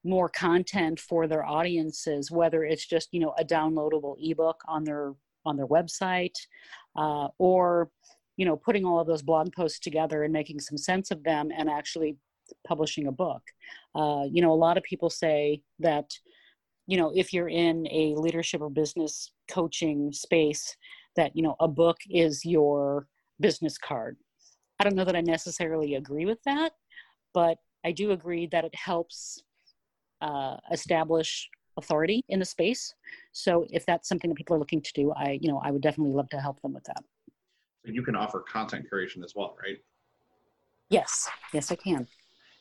more 0.05 0.29
content 0.29 1.01
for 1.01 1.27
their 1.27 1.45
audiences, 1.45 2.31
whether 2.31 2.65
it's 2.65 2.87
just, 2.87 3.09
you 3.13 3.21
know, 3.21 3.35
a 3.39 3.45
downloadable 3.45 4.17
ebook 4.21 4.61
on 4.69 4.85
their 4.85 5.15
on 5.47 5.57
their 5.57 5.67
website, 5.67 6.35
uh, 6.97 7.29
or, 7.39 7.91
you 8.39 8.47
know, 8.47 8.57
putting 8.57 8.87
all 8.87 8.99
of 8.99 9.07
those 9.07 9.21
blog 9.21 9.53
posts 9.53 9.79
together 9.79 10.25
and 10.25 10.33
making 10.33 10.59
some 10.59 10.79
sense 10.79 11.11
of 11.11 11.23
them 11.23 11.51
and 11.57 11.69
actually 11.69 12.17
publishing 12.67 13.07
a 13.09 13.13
book. 13.13 13.43
Uh, 13.95 14.25
you 14.31 14.41
know, 14.41 14.53
a 14.53 14.55
lot 14.55 14.79
of 14.79 14.83
people 14.85 15.11
say 15.11 15.61
that, 15.79 16.11
you 16.87 16.97
know, 16.97 17.13
if 17.15 17.33
you're 17.33 17.49
in 17.49 17.87
a 17.91 18.15
leadership 18.17 18.63
or 18.63 18.71
business 18.71 19.33
coaching 19.49 20.13
space, 20.13 20.77
that 21.17 21.35
you 21.35 21.43
know 21.43 21.57
a 21.61 21.69
book 21.69 21.99
is 22.11 22.45
your 22.45 23.07
business 23.41 23.79
card. 23.79 24.17
I 24.81 24.85
don't 24.85 24.97
know 24.97 25.05
that 25.05 25.17
I 25.17 25.21
necessarily 25.21 25.95
agree 25.95 26.27
with 26.27 26.43
that, 26.45 26.73
but 27.33 27.59
I 27.85 27.93
do 27.93 28.13
agree 28.13 28.47
that 28.49 28.65
it 28.65 28.75
helps 28.75 29.43
uh, 30.21 30.57
establish 30.73 31.49
authority 31.77 32.25
in 32.29 32.39
the 32.39 32.45
space. 32.45 32.95
So 33.33 33.67
if 33.71 33.85
that's 33.87 34.09
something 34.09 34.31
that 34.31 34.37
people 34.37 34.57
are 34.57 34.59
looking 34.59 34.81
to 34.81 34.93
do, 34.95 35.13
I, 35.13 35.39
you 35.41 35.49
know, 35.49 35.61
I 35.63 35.71
would 35.71 35.83
definitely 35.83 36.15
love 36.15 36.29
to 36.31 36.41
help 36.41 36.61
them 36.63 36.73
with 36.73 36.85
that. 36.85 37.03
So 37.85 37.93
you 37.93 38.03
can 38.03 38.17
offer 38.17 38.41
content 38.41 38.87
creation 38.89 39.23
as 39.23 39.35
well, 39.37 39.57
right? 39.63 39.77
Yes, 40.89 41.29
yes, 41.53 41.71
I 41.71 41.77
can. 41.77 42.07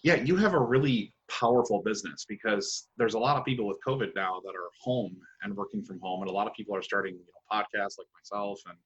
Yeah, 0.04 0.16
you 0.16 0.36
have 0.36 0.54
a 0.54 0.60
really 0.60 1.14
powerful 1.30 1.82
business 1.82 2.26
because 2.28 2.88
there's 2.98 3.14
a 3.14 3.20
lot 3.20 3.38
of 3.38 3.46
people 3.46 3.66
with 3.66 3.78
COVID 3.88 4.10
now 4.16 4.42
that 4.44 4.52
are 4.52 4.70
home 4.82 5.16
and 5.44 5.56
working 5.56 5.84
from 5.84 6.00
home, 6.02 6.22
and 6.22 6.30
a 6.30 6.34
lot 6.34 6.48
of 6.48 6.54
people 6.54 6.76
are 6.76 6.82
starting 6.82 7.14
you 7.14 7.20
know, 7.20 7.58
podcasts 7.58 7.98
like 7.98 8.08
myself 8.14 8.60
and 8.66 8.78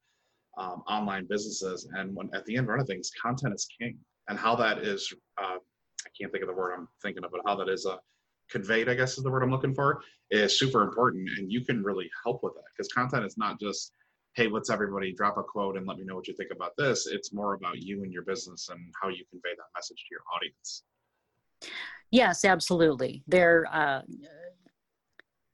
um, 0.58 0.84
online 0.88 1.26
businesses. 1.30 1.88
And 1.94 2.16
when 2.16 2.30
at 2.34 2.46
the 2.46 2.58
end 2.58 2.70
of 2.70 2.88
things, 2.88 3.12
content 3.22 3.54
is 3.54 3.68
king, 3.80 3.98
and 4.28 4.38
how 4.38 4.56
that 4.56 4.80
is 4.80 5.14
uh, 5.42 5.58
I 6.06 6.10
can't 6.20 6.32
think 6.32 6.44
of 6.44 6.50
the 6.50 6.56
word 6.56 6.74
I'm 6.74 6.88
thinking 7.02 7.24
of, 7.24 7.32
but 7.32 7.42
how 7.46 7.56
that 7.56 7.70
is 7.70 7.86
uh, 7.86 7.98
conveyed, 8.50 8.90
I 8.90 8.96
guess 8.96 9.18
is 9.18 9.24
the 9.24 9.32
word 9.32 9.44
I'm 9.44 9.52
looking 9.52 9.74
for, 9.74 10.02
is 10.32 10.58
super 10.58 10.82
important, 10.82 11.30
and 11.38 11.52
you 11.52 11.64
can 11.64 11.84
really 11.84 12.10
help 12.24 12.44
with 12.44 12.54
that 12.56 12.64
because 12.76 12.92
content 12.92 13.26
is 13.26 13.38
not 13.38 13.60
just 13.60 13.94
hey, 14.38 14.48
let's 14.48 14.70
everybody 14.70 15.12
drop 15.12 15.36
a 15.38 15.44
quote 15.44 15.76
and 15.78 15.88
let 15.88 15.98
me 15.98 16.06
know 16.06 16.16
what 16.16 16.28
you 16.28 16.36
think 16.36 16.52
about 16.56 16.72
this. 16.78 17.08
It's 17.08 17.34
more 17.34 17.56
about 17.56 17.82
you 17.82 18.04
and 18.04 18.14
your 18.14 18.22
business 18.22 18.70
and 18.70 18.80
how 19.02 19.10
you 19.10 19.26
convey 19.32 19.50
that 19.58 19.66
message 19.76 19.98
to 19.98 20.06
your 20.12 20.22
audience. 20.32 20.84
Yes, 22.12 22.46
absolutely. 22.46 23.24
There, 23.28 23.66
uh, 23.72 24.04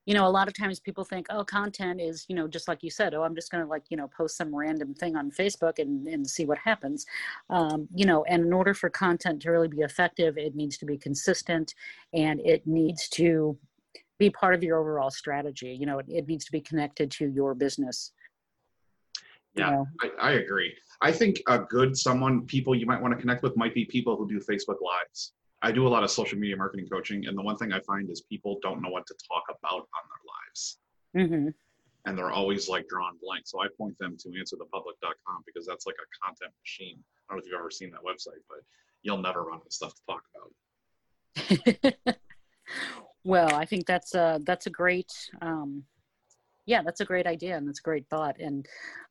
you 0.05 0.13
know, 0.13 0.27
a 0.27 0.29
lot 0.29 0.47
of 0.47 0.53
times 0.53 0.79
people 0.79 1.05
think, 1.05 1.27
oh, 1.29 1.43
content 1.43 2.01
is, 2.01 2.25
you 2.27 2.35
know, 2.35 2.47
just 2.47 2.67
like 2.67 2.83
you 2.83 2.89
said, 2.89 3.13
oh, 3.13 3.23
I'm 3.23 3.35
just 3.35 3.51
going 3.51 3.63
to 3.63 3.69
like, 3.69 3.83
you 3.89 3.95
know, 3.95 4.09
post 4.09 4.35
some 4.35 4.53
random 4.53 4.93
thing 4.93 5.15
on 5.15 5.31
Facebook 5.31 5.79
and, 5.79 6.07
and 6.07 6.27
see 6.27 6.45
what 6.45 6.57
happens. 6.57 7.05
Um, 7.49 7.87
you 7.93 8.05
know, 8.05 8.25
and 8.25 8.45
in 8.45 8.51
order 8.51 8.73
for 8.73 8.89
content 8.89 9.41
to 9.43 9.51
really 9.51 9.69
be 9.69 9.79
effective, 9.79 10.37
it 10.37 10.55
needs 10.55 10.77
to 10.79 10.85
be 10.85 10.97
consistent 10.97 11.73
and 12.13 12.41
it 12.41 12.67
needs 12.67 13.07
to 13.09 13.57
be 14.19 14.29
part 14.29 14.53
of 14.53 14.63
your 14.63 14.77
overall 14.77 15.09
strategy. 15.09 15.75
You 15.79 15.85
know, 15.85 15.99
it, 15.99 16.05
it 16.09 16.27
needs 16.27 16.43
to 16.45 16.51
be 16.51 16.61
connected 16.61 17.09
to 17.11 17.27
your 17.27 17.55
business. 17.55 18.11
Yeah, 19.55 19.69
you 19.69 19.75
know? 19.75 19.87
I, 20.01 20.29
I 20.29 20.31
agree. 20.33 20.73
I 21.01 21.11
think 21.11 21.41
a 21.47 21.59
good 21.59 21.97
someone, 21.97 22.45
people 22.45 22.75
you 22.75 22.85
might 22.85 23.01
want 23.01 23.13
to 23.13 23.19
connect 23.19 23.41
with 23.41 23.55
might 23.55 23.73
be 23.73 23.85
people 23.85 24.17
who 24.17 24.27
do 24.27 24.39
Facebook 24.39 24.81
Lives 24.81 25.31
I 25.63 25.71
do 25.71 25.87
a 25.87 25.89
lot 25.89 26.03
of 26.03 26.11
social 26.11 26.37
media 26.37 26.57
marketing 26.57 26.87
coaching, 26.91 27.25
and 27.25 27.37
the 27.37 27.41
one 27.41 27.55
thing 27.55 27.71
I 27.71 27.79
find 27.79 28.09
is 28.09 28.21
people 28.21 28.59
don't 28.61 28.81
know 28.81 28.89
what 28.89 29.07
to 29.07 29.15
talk 29.31 29.43
about 29.49 29.79
on 29.79 30.03
their 30.11 30.23
lives. 30.35 30.77
Mm-hmm. 31.15 31.47
And 32.05 32.17
they're 32.17 32.31
always 32.31 32.67
like 32.67 32.85
drawn 32.89 33.13
blank. 33.23 33.43
So 33.45 33.61
I 33.61 33.67
point 33.77 33.97
them 33.97 34.17
to 34.19 34.27
answerthepublic.com 34.27 35.43
because 35.45 35.65
that's 35.65 35.85
like 35.85 35.95
a 35.95 36.25
content 36.25 36.51
machine. 36.61 36.99
I 36.99 37.33
don't 37.33 37.37
know 37.37 37.43
if 37.43 37.45
you've 37.49 37.57
ever 37.57 37.71
seen 37.71 37.91
that 37.91 38.01
website, 38.01 38.43
but 38.49 38.59
you'll 39.03 39.21
never 39.21 39.43
run 39.43 39.59
out 39.59 39.65
of 39.65 39.71
stuff 39.71 39.93
to 39.95 40.01
talk 40.05 40.23
about. 41.95 42.17
well, 43.23 43.55
I 43.55 43.63
think 43.63 43.85
that's 43.85 44.15
a 44.15 44.41
that's 44.43 44.67
a 44.67 44.69
great 44.69 45.13
um, 45.41 45.83
yeah, 46.65 46.81
that's 46.83 46.99
a 46.99 47.05
great 47.05 47.25
idea 47.25 47.55
and 47.55 47.65
that's 47.65 47.79
a 47.79 47.83
great 47.83 48.05
thought. 48.09 48.35
And 48.37 48.67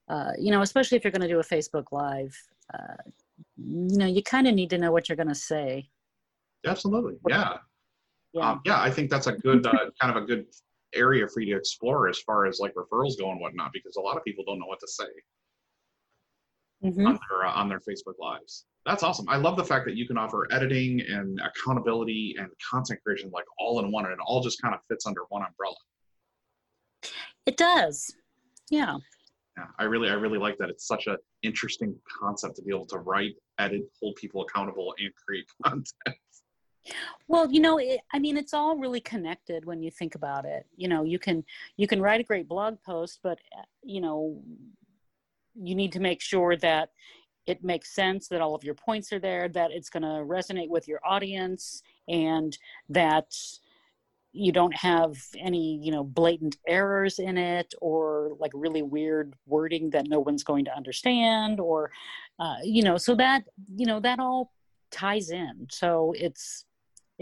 uh, 0.08 0.32
you 0.38 0.50
know, 0.50 0.60
especially 0.60 0.98
if 0.98 1.04
you're 1.04 1.12
going 1.12 1.22
to 1.22 1.28
do 1.28 1.40
a 1.40 1.42
Facebook 1.42 1.86
Live, 1.92 2.36
uh, 2.74 3.10
you 3.56 3.96
know, 3.96 4.06
you 4.06 4.22
kind 4.22 4.46
of 4.46 4.54
need 4.54 4.68
to 4.68 4.78
know 4.78 4.92
what 4.92 5.08
you're 5.08 5.16
going 5.16 5.28
to 5.28 5.34
say 5.34 5.88
Absolutely. 6.66 7.14
Yeah. 7.28 7.58
Yeah. 8.32 8.50
Um, 8.50 8.60
yeah. 8.64 8.80
I 8.80 8.90
think 8.90 9.10
that's 9.10 9.26
a 9.26 9.32
good, 9.32 9.66
uh, 9.66 9.72
kind 10.00 10.16
of 10.16 10.22
a 10.22 10.26
good 10.26 10.46
area 10.94 11.26
for 11.28 11.40
you 11.40 11.54
to 11.54 11.58
explore 11.58 12.08
as 12.08 12.18
far 12.20 12.46
as 12.46 12.60
like 12.60 12.74
referrals 12.74 13.18
go 13.18 13.30
and 13.30 13.40
whatnot, 13.40 13.72
because 13.72 13.96
a 13.96 14.00
lot 14.00 14.16
of 14.16 14.24
people 14.24 14.44
don't 14.46 14.58
know 14.58 14.66
what 14.66 14.80
to 14.80 14.88
say 14.88 15.04
mm-hmm. 16.84 17.06
on 17.06 17.18
their, 17.28 17.46
uh, 17.46 17.52
on 17.52 17.68
their 17.68 17.80
Facebook 17.80 18.18
lives. 18.18 18.64
That's 18.84 19.02
awesome. 19.02 19.28
I 19.28 19.36
love 19.36 19.56
the 19.56 19.64
fact 19.64 19.86
that 19.86 19.96
you 19.96 20.06
can 20.06 20.18
offer 20.18 20.48
editing 20.50 21.00
and 21.02 21.40
accountability 21.40 22.34
and 22.38 22.48
content 22.68 23.00
creation 23.04 23.30
like 23.32 23.44
all 23.58 23.78
in 23.80 23.92
one 23.92 24.04
and 24.04 24.12
it 24.12 24.18
all 24.26 24.42
just 24.42 24.60
kind 24.60 24.74
of 24.74 24.80
fits 24.88 25.06
under 25.06 25.22
one 25.28 25.42
umbrella. 25.46 25.76
It 27.46 27.56
does. 27.56 28.14
Yeah. 28.70 28.96
Yeah, 29.56 29.66
I 29.78 29.84
really, 29.84 30.08
I 30.08 30.14
really 30.14 30.38
like 30.38 30.56
that. 30.58 30.70
It's 30.70 30.86
such 30.86 31.06
an 31.06 31.18
interesting 31.42 31.94
concept 32.20 32.56
to 32.56 32.62
be 32.62 32.74
able 32.74 32.86
to 32.86 32.98
write, 32.98 33.34
edit, 33.58 33.82
hold 34.00 34.16
people 34.16 34.42
accountable, 34.42 34.94
and 34.98 35.10
create 35.14 35.44
content. 35.64 36.16
Well, 37.28 37.50
you 37.50 37.60
know, 37.60 37.78
it, 37.78 38.00
I 38.12 38.18
mean, 38.18 38.36
it's 38.36 38.54
all 38.54 38.76
really 38.76 39.00
connected 39.00 39.64
when 39.64 39.82
you 39.82 39.90
think 39.90 40.14
about 40.14 40.44
it. 40.44 40.66
You 40.76 40.88
know, 40.88 41.04
you 41.04 41.18
can 41.18 41.44
you 41.76 41.86
can 41.86 42.00
write 42.00 42.20
a 42.20 42.24
great 42.24 42.48
blog 42.48 42.78
post, 42.84 43.20
but 43.22 43.38
uh, 43.56 43.62
you 43.82 44.00
know, 44.00 44.42
you 45.54 45.74
need 45.74 45.92
to 45.92 46.00
make 46.00 46.20
sure 46.20 46.56
that 46.56 46.90
it 47.46 47.64
makes 47.64 47.94
sense, 47.94 48.28
that 48.28 48.40
all 48.40 48.54
of 48.54 48.64
your 48.64 48.74
points 48.74 49.12
are 49.12 49.18
there, 49.18 49.48
that 49.48 49.72
it's 49.72 49.90
going 49.90 50.02
to 50.02 50.24
resonate 50.24 50.68
with 50.68 50.86
your 50.86 51.00
audience, 51.04 51.82
and 52.08 52.56
that 52.88 53.34
you 54.32 54.50
don't 54.50 54.74
have 54.74 55.16
any 55.38 55.78
you 55.82 55.92
know 55.92 56.02
blatant 56.02 56.56
errors 56.66 57.18
in 57.18 57.36
it 57.36 57.74
or 57.80 58.32
like 58.38 58.50
really 58.54 58.82
weird 58.82 59.34
wording 59.46 59.90
that 59.90 60.08
no 60.08 60.18
one's 60.20 60.42
going 60.42 60.64
to 60.64 60.74
understand 60.76 61.60
or 61.60 61.90
uh, 62.38 62.56
you 62.64 62.82
know 62.82 62.96
so 62.96 63.14
that 63.14 63.44
you 63.76 63.86
know 63.86 64.00
that 64.00 64.18
all 64.18 64.50
ties 64.90 65.30
in 65.30 65.66
so 65.70 66.14
it's 66.16 66.64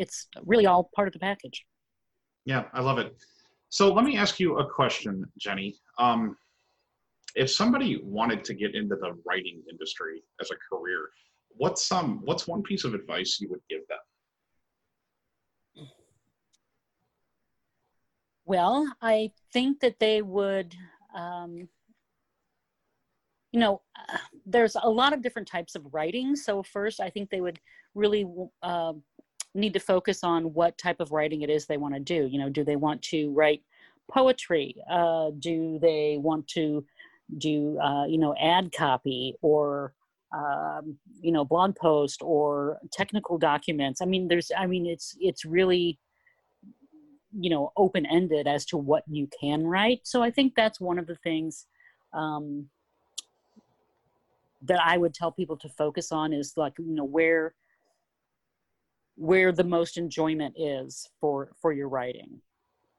it's 0.00 0.28
really 0.47 0.66
all 0.66 0.90
part 0.97 1.07
of 1.07 1.12
the 1.12 1.21
package. 1.21 1.66
Yeah, 2.47 2.64
I 2.73 2.80
love 2.80 2.99
it. 2.99 3.14
So 3.69 3.92
let 3.92 4.04
me 4.04 4.16
ask 4.16 4.40
you 4.40 4.59
a 4.59 4.66
question, 4.69 5.25
Jenny. 5.38 5.76
Um, 5.99 6.37
if 7.37 7.50
somebody 7.50 8.00
wanted 8.02 8.42
to 8.45 8.54
get 8.54 8.75
into 8.75 8.97
the 8.97 9.12
writing 9.26 9.62
industry 9.71 10.23
as 10.40 10.50
a 10.50 10.57
career, 10.69 11.11
what's 11.50 11.87
some 11.87 12.04
um, 12.04 12.21
what's 12.25 12.49
one 12.49 12.62
piece 12.62 12.85
of 12.85 12.95
advice 12.95 13.38
you 13.40 13.49
would 13.50 13.61
give 13.69 13.83
them? 13.88 15.87
Well, 18.47 18.92
I 19.00 19.30
think 19.52 19.80
that 19.80 20.00
they 20.00 20.23
would, 20.23 20.75
um, 21.14 21.69
you 23.52 23.61
know, 23.61 23.83
uh, 24.09 24.19
there's 24.47 24.76
a 24.83 24.88
lot 24.88 25.12
of 25.12 25.23
different 25.23 25.47
types 25.47 25.76
of 25.76 25.87
writing. 25.92 26.35
So 26.35 26.62
first, 26.62 27.00
I 27.00 27.11
think 27.11 27.30
they 27.30 27.40
would 27.40 27.61
really 27.95 28.26
uh, 28.62 28.95
need 29.54 29.73
to 29.73 29.80
focus 29.80 30.23
on 30.23 30.54
what 30.54 30.78
type 30.78 31.00
of 31.00 31.12
writing 31.12 31.42
it 31.42 31.50
is 31.50 31.66
they 31.66 31.76
want 31.76 31.95
to 31.95 32.00
do. 32.00 32.26
You 32.26 32.38
know, 32.38 32.49
do 32.49 32.64
they 32.64 32.76
want 32.76 33.02
to 33.02 33.30
write 33.33 33.62
poetry? 34.11 34.76
Uh, 34.90 35.30
do 35.38 35.78
they 35.80 36.19
want 36.21 36.47
to 36.49 36.85
do, 37.38 37.78
uh, 37.80 38.07
you 38.07 38.19
know, 38.19 38.35
ad 38.40 38.73
copy 38.73 39.35
or, 39.40 39.92
um, 40.33 40.97
you 41.21 41.33
know, 41.33 41.45
blog 41.45 41.75
post 41.76 42.23
or 42.23 42.78
technical 42.92 43.38
documents? 43.38 44.00
I 44.00 44.04
mean, 44.04 44.28
there's, 44.28 44.50
I 44.57 44.66
mean, 44.66 44.87
it's, 44.87 45.16
it's 45.21 45.45
really, 45.45 45.99
you 47.33 47.50
know, 47.50 47.73
open 47.76 48.07
ended 48.07 48.47
as 48.47 48.64
to 48.66 48.76
what 48.76 49.04
you 49.09 49.28
can 49.40 49.64
write. 49.64 50.00
So 50.04 50.23
I 50.23 50.30
think 50.30 50.54
that's 50.54 50.80
one 50.80 50.99
of 50.99 51.07
the 51.07 51.16
things, 51.16 51.66
um, 52.12 52.69
that 54.62 54.80
I 54.85 54.99
would 54.99 55.14
tell 55.14 55.33
people 55.33 55.57
to 55.57 55.69
focus 55.69 56.12
on 56.12 56.33
is 56.33 56.54
like, 56.57 56.75
you 56.78 56.95
know, 56.95 57.04
where, 57.04 57.54
where 59.21 59.53
the 59.53 59.62
most 59.62 59.99
enjoyment 59.99 60.55
is 60.59 61.07
for 61.21 61.53
for 61.61 61.75
your 61.75 61.91
writing. 61.91 62.41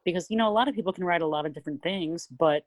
Because 0.06 0.30
you 0.30 0.38
know 0.38 0.48
a 0.48 0.54
lot 0.54 0.68
of 0.68 0.76
people 0.76 0.94
can 0.94 1.04
write 1.04 1.24
a 1.24 1.28
lot 1.28 1.48
of 1.48 1.54
different 1.54 1.82
things 1.82 2.28
but 2.28 2.64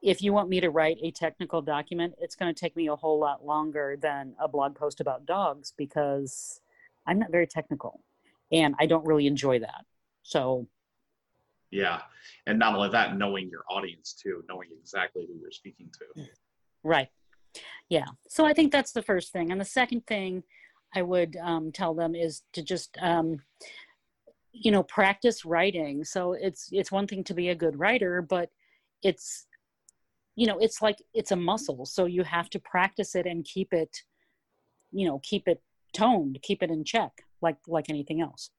if 0.00 0.22
you 0.22 0.32
want 0.32 0.48
me 0.48 0.60
to 0.60 0.70
write 0.70 0.96
a 1.02 1.10
technical 1.10 1.60
document 1.60 2.14
it's 2.20 2.36
going 2.36 2.52
to 2.54 2.58
take 2.58 2.76
me 2.76 2.88
a 2.88 2.96
whole 2.96 3.18
lot 3.18 3.44
longer 3.44 3.96
than 4.00 4.34
a 4.40 4.46
blog 4.46 4.74
post 4.74 5.00
about 5.00 5.26
dogs 5.26 5.72
because 5.76 6.60
i'm 7.06 7.18
not 7.18 7.30
very 7.30 7.46
technical 7.46 8.02
and 8.52 8.74
i 8.78 8.86
don't 8.86 9.06
really 9.06 9.26
enjoy 9.26 9.58
that. 9.58 9.84
So 10.22 10.66
yeah 11.70 12.00
and 12.46 12.58
not 12.58 12.74
only 12.74 12.90
that 12.90 13.16
knowing 13.16 13.48
your 13.50 13.64
audience 13.70 14.14
too 14.14 14.42
knowing 14.48 14.68
exactly 14.78 15.26
who 15.26 15.38
you're 15.40 15.50
speaking 15.50 15.90
to. 15.98 16.28
Right. 16.82 17.08
Yeah 17.88 18.08
so 18.28 18.44
i 18.46 18.52
think 18.52 18.72
that's 18.72 18.92
the 18.92 19.02
first 19.02 19.32
thing. 19.32 19.50
And 19.52 19.60
the 19.60 19.66
second 19.80 20.06
thing 20.06 20.44
I 20.94 21.02
would 21.02 21.36
um, 21.42 21.72
tell 21.72 21.94
them 21.94 22.14
is 22.14 22.42
to 22.54 22.62
just 22.62 22.96
um, 23.00 23.40
you 24.52 24.70
know 24.70 24.82
practice 24.82 25.44
writing. 25.44 26.04
So 26.04 26.32
it's 26.32 26.68
it's 26.72 26.92
one 26.92 27.06
thing 27.06 27.24
to 27.24 27.34
be 27.34 27.48
a 27.48 27.54
good 27.54 27.78
writer, 27.78 28.22
but 28.22 28.50
it's 29.02 29.46
you 30.36 30.46
know 30.46 30.58
it's 30.58 30.82
like 30.82 31.02
it's 31.14 31.32
a 31.32 31.36
muscle. 31.36 31.86
So 31.86 32.06
you 32.06 32.24
have 32.24 32.50
to 32.50 32.58
practice 32.58 33.14
it 33.14 33.26
and 33.26 33.44
keep 33.44 33.72
it 33.72 34.02
you 34.92 35.06
know 35.06 35.20
keep 35.22 35.48
it 35.48 35.62
toned, 35.92 36.38
keep 36.42 36.62
it 36.62 36.70
in 36.70 36.84
check, 36.84 37.12
like 37.42 37.56
like 37.66 37.90
anything 37.90 38.20
else. 38.20 38.50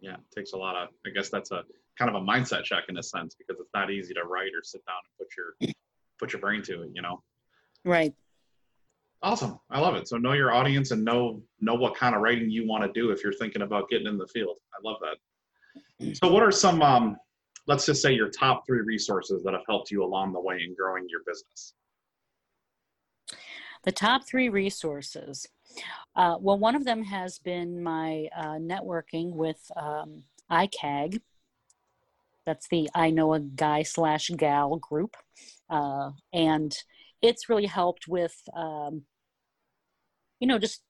Yeah, 0.00 0.14
it 0.14 0.36
takes 0.36 0.52
a 0.52 0.56
lot 0.56 0.76
of. 0.76 0.88
I 1.06 1.10
guess 1.10 1.28
that's 1.28 1.50
a 1.50 1.62
kind 1.98 2.14
of 2.14 2.20
a 2.20 2.24
mindset 2.24 2.64
check 2.64 2.84
in 2.88 2.96
a 2.96 3.02
sense 3.02 3.36
because 3.36 3.60
it's 3.60 3.70
not 3.74 3.90
easy 3.90 4.14
to 4.14 4.24
write 4.24 4.50
or 4.56 4.62
sit 4.62 4.82
down 4.86 4.96
and 5.04 5.18
put 5.18 5.36
your 5.36 5.74
put 6.18 6.32
your 6.32 6.40
brain 6.40 6.62
to 6.62 6.82
it. 6.82 6.90
You 6.94 7.02
know. 7.02 7.22
Right. 7.84 8.14
Awesome. 9.22 9.58
I 9.70 9.78
love 9.78 9.94
it. 9.94 10.08
So 10.08 10.16
know 10.16 10.32
your 10.32 10.52
audience 10.52 10.90
and 10.90 11.04
know 11.04 11.42
know 11.60 11.74
what 11.74 11.94
kind 11.94 12.14
of 12.14 12.22
writing 12.22 12.50
you 12.50 12.66
want 12.66 12.82
to 12.82 13.00
do 13.00 13.10
if 13.10 13.22
you're 13.22 13.32
thinking 13.32 13.62
about 13.62 13.88
getting 13.88 14.08
in 14.08 14.18
the 14.18 14.26
field. 14.26 14.56
I 14.74 14.88
love 14.88 14.98
that. 15.00 16.16
So 16.16 16.32
what 16.32 16.42
are 16.42 16.50
some 16.50 16.82
um, 16.82 17.16
let's 17.66 17.86
just 17.86 18.02
say 18.02 18.12
your 18.12 18.28
top 18.28 18.64
three 18.66 18.80
resources 18.80 19.42
that 19.44 19.52
have 19.52 19.62
helped 19.68 19.90
you 19.90 20.02
along 20.04 20.32
the 20.32 20.40
way 20.40 20.60
in 20.64 20.74
growing 20.74 21.06
your 21.08 21.20
business? 21.26 21.74
The 23.84 23.92
top 23.92 24.26
three 24.26 24.48
resources. 24.48 25.46
Uh, 26.14 26.36
well, 26.40 26.58
one 26.58 26.74
of 26.74 26.84
them 26.84 27.02
has 27.04 27.38
been 27.38 27.82
my 27.82 28.28
uh, 28.36 28.54
networking 28.54 29.32
with 29.32 29.60
um, 29.76 30.24
ICAG. 30.50 31.20
That's 32.44 32.68
the 32.68 32.90
I 32.94 33.10
Know 33.10 33.34
a 33.34 33.40
Guy 33.40 33.82
slash 33.82 34.28
Gal 34.36 34.76
group. 34.76 35.16
Uh, 35.70 36.10
and 36.32 36.76
it's 37.22 37.48
really 37.48 37.66
helped 37.66 38.06
with 38.06 38.36
um, 38.54 39.02
you 40.42 40.48
know, 40.48 40.58
just 40.58 40.82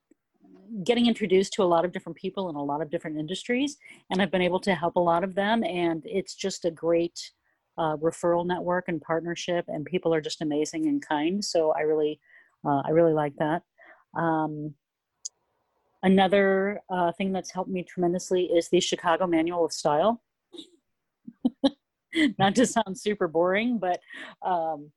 getting 0.83 1.07
introduced 1.07 1.53
to 1.53 1.63
a 1.63 1.65
lot 1.65 1.85
of 1.85 1.93
different 1.93 2.17
people 2.17 2.49
in 2.49 2.57
a 2.57 2.65
lot 2.65 2.81
of 2.81 2.91
different 2.91 3.19
industries, 3.19 3.77
and 4.11 4.23
I've 4.23 4.31
been 4.31 4.41
able 4.41 4.61
to 4.61 4.75
help 4.75 4.97
a 4.97 5.01
lot 5.01 5.23
of 5.23 5.35
them. 5.35 5.63
And 5.63 6.03
it's 6.07 6.35
just 6.35 6.65
a 6.65 6.71
great 6.71 7.21
uh, 7.77 7.97
referral 7.99 8.47
network 8.47 8.87
and 8.89 8.99
partnership, 8.99 9.67
and 9.69 9.85
people 9.85 10.15
are 10.15 10.23
just 10.23 10.41
amazing 10.41 10.87
and 10.87 11.07
kind. 11.07 11.45
So 11.45 11.73
I 11.73 11.81
really, 11.81 12.19
uh, 12.65 12.81
I 12.87 12.91
really 12.93 13.13
like 13.13 13.35
that. 13.37 13.63
Um, 14.19 14.73
another 16.03 16.81
uh, 16.89 17.13
thing 17.13 17.31
that's 17.31 17.53
helped 17.53 17.71
me 17.71 17.83
tremendously 17.83 18.45
is 18.45 18.71
the 18.71 18.81
Chicago 18.81 19.27
Manual 19.27 19.67
of 19.67 19.73
Style. 19.75 20.23
Not 22.39 22.55
to 22.55 22.65
sound 22.65 22.99
super 22.99 23.29
boring, 23.29 23.79
but 23.79 24.01
um, 24.41 24.93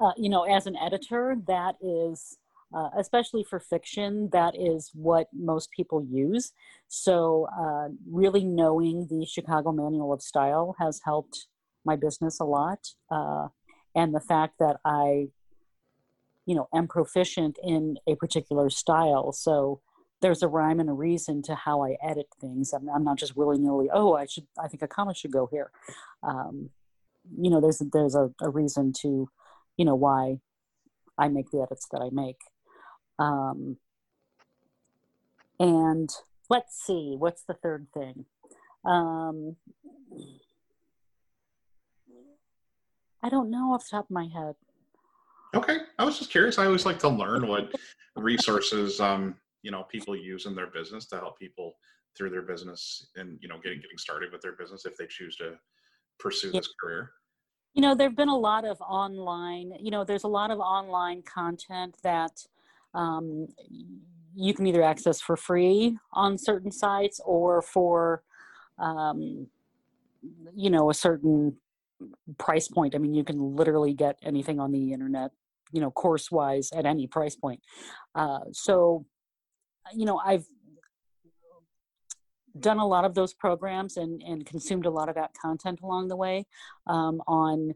uh, 0.00 0.12
you 0.16 0.28
know, 0.28 0.44
as 0.44 0.68
an 0.68 0.76
editor, 0.76 1.36
that 1.48 1.74
is 1.80 2.38
uh, 2.74 2.90
especially 2.98 3.44
for 3.44 3.60
fiction, 3.60 4.28
that 4.32 4.54
is 4.58 4.90
what 4.94 5.28
most 5.32 5.70
people 5.70 6.04
use. 6.10 6.52
So, 6.88 7.46
uh, 7.56 7.88
really 8.10 8.44
knowing 8.44 9.06
the 9.08 9.24
Chicago 9.26 9.72
Manual 9.72 10.12
of 10.12 10.22
Style 10.22 10.74
has 10.78 11.00
helped 11.04 11.46
my 11.84 11.96
business 11.96 12.40
a 12.40 12.44
lot. 12.44 12.88
Uh, 13.10 13.48
and 13.94 14.14
the 14.14 14.20
fact 14.20 14.54
that 14.58 14.78
I, 14.84 15.28
you 16.46 16.54
know, 16.54 16.68
am 16.74 16.88
proficient 16.88 17.58
in 17.62 17.96
a 18.08 18.16
particular 18.16 18.68
style. 18.70 19.32
So, 19.32 19.80
there's 20.20 20.42
a 20.42 20.48
rhyme 20.48 20.80
and 20.80 20.88
a 20.88 20.94
reason 20.94 21.42
to 21.42 21.54
how 21.54 21.84
I 21.84 21.96
edit 22.02 22.26
things. 22.40 22.72
I'm, 22.72 22.88
I'm 22.88 23.04
not 23.04 23.18
just 23.18 23.36
willy 23.36 23.58
nilly. 23.58 23.88
Oh, 23.92 24.14
I 24.14 24.26
should. 24.26 24.46
I 24.58 24.68
think 24.68 24.82
a 24.82 24.88
comic 24.88 25.16
should 25.16 25.32
go 25.32 25.48
here. 25.52 25.70
Um, 26.22 26.70
you 27.38 27.50
know, 27.50 27.60
there's 27.60 27.82
there's 27.92 28.14
a, 28.14 28.30
a 28.40 28.48
reason 28.48 28.92
to, 29.02 29.28
you 29.76 29.84
know, 29.84 29.94
why 29.94 30.38
I 31.18 31.28
make 31.28 31.50
the 31.50 31.60
edits 31.60 31.86
that 31.92 32.00
I 32.00 32.08
make. 32.10 32.38
Um, 33.18 33.76
and 35.60 36.10
let's 36.50 36.84
see, 36.84 37.14
what's 37.18 37.42
the 37.42 37.54
third 37.54 37.86
thing? 37.94 38.24
Um, 38.84 39.56
I 43.22 43.28
don't 43.28 43.50
know 43.50 43.72
off 43.72 43.84
the 43.84 43.96
top 43.96 44.04
of 44.04 44.10
my 44.10 44.26
head. 44.26 44.54
Okay, 45.54 45.78
I 45.98 46.04
was 46.04 46.18
just 46.18 46.30
curious. 46.30 46.58
I 46.58 46.66
always 46.66 46.84
like 46.84 46.98
to 47.00 47.08
learn 47.08 47.46
what 47.46 47.72
resources 48.16 49.00
um, 49.00 49.36
you 49.62 49.70
know 49.70 49.84
people 49.84 50.14
use 50.14 50.46
in 50.46 50.54
their 50.54 50.66
business 50.66 51.06
to 51.06 51.16
help 51.16 51.38
people 51.38 51.74
through 52.16 52.30
their 52.30 52.42
business 52.42 53.06
and 53.16 53.38
you 53.40 53.48
know 53.48 53.56
getting 53.62 53.80
getting 53.80 53.98
started 53.98 54.32
with 54.32 54.42
their 54.42 54.52
business 54.52 54.84
if 54.84 54.96
they 54.96 55.06
choose 55.06 55.36
to 55.36 55.54
pursue 56.18 56.50
this 56.52 56.68
career. 56.80 57.12
You 57.72 57.82
know, 57.82 57.94
there've 57.94 58.14
been 58.14 58.28
a 58.28 58.36
lot 58.36 58.64
of 58.64 58.80
online. 58.80 59.72
You 59.80 59.90
know, 59.90 60.04
there's 60.04 60.24
a 60.24 60.28
lot 60.28 60.50
of 60.50 60.60
online 60.60 61.22
content 61.22 61.96
that 62.02 62.46
um, 62.94 63.48
you 64.34 64.54
can 64.54 64.66
either 64.66 64.82
access 64.82 65.20
for 65.20 65.36
free 65.36 65.96
on 66.12 66.38
certain 66.38 66.70
sites 66.70 67.20
or 67.24 67.62
for 67.62 68.22
um, 68.78 69.48
you 70.54 70.70
know 70.70 70.90
a 70.90 70.94
certain 70.94 71.56
price 72.38 72.68
point. 72.68 72.94
I 72.94 72.98
mean 72.98 73.14
you 73.14 73.24
can 73.24 73.56
literally 73.56 73.94
get 73.94 74.18
anything 74.22 74.58
on 74.60 74.72
the 74.72 74.92
internet 74.92 75.30
you 75.72 75.80
know 75.80 75.90
course 75.90 76.30
wise 76.30 76.70
at 76.74 76.86
any 76.86 77.06
price 77.06 77.36
point. 77.36 77.60
Uh, 78.14 78.40
so 78.52 79.04
you 79.92 80.06
know 80.06 80.20
i've 80.24 80.46
done 82.58 82.78
a 82.78 82.86
lot 82.86 83.04
of 83.04 83.14
those 83.14 83.34
programs 83.34 83.96
and 83.96 84.22
and 84.22 84.46
consumed 84.46 84.86
a 84.86 84.90
lot 84.90 85.08
of 85.08 85.14
that 85.16 85.32
content 85.40 85.80
along 85.82 86.08
the 86.08 86.16
way 86.16 86.46
um, 86.86 87.20
on 87.26 87.74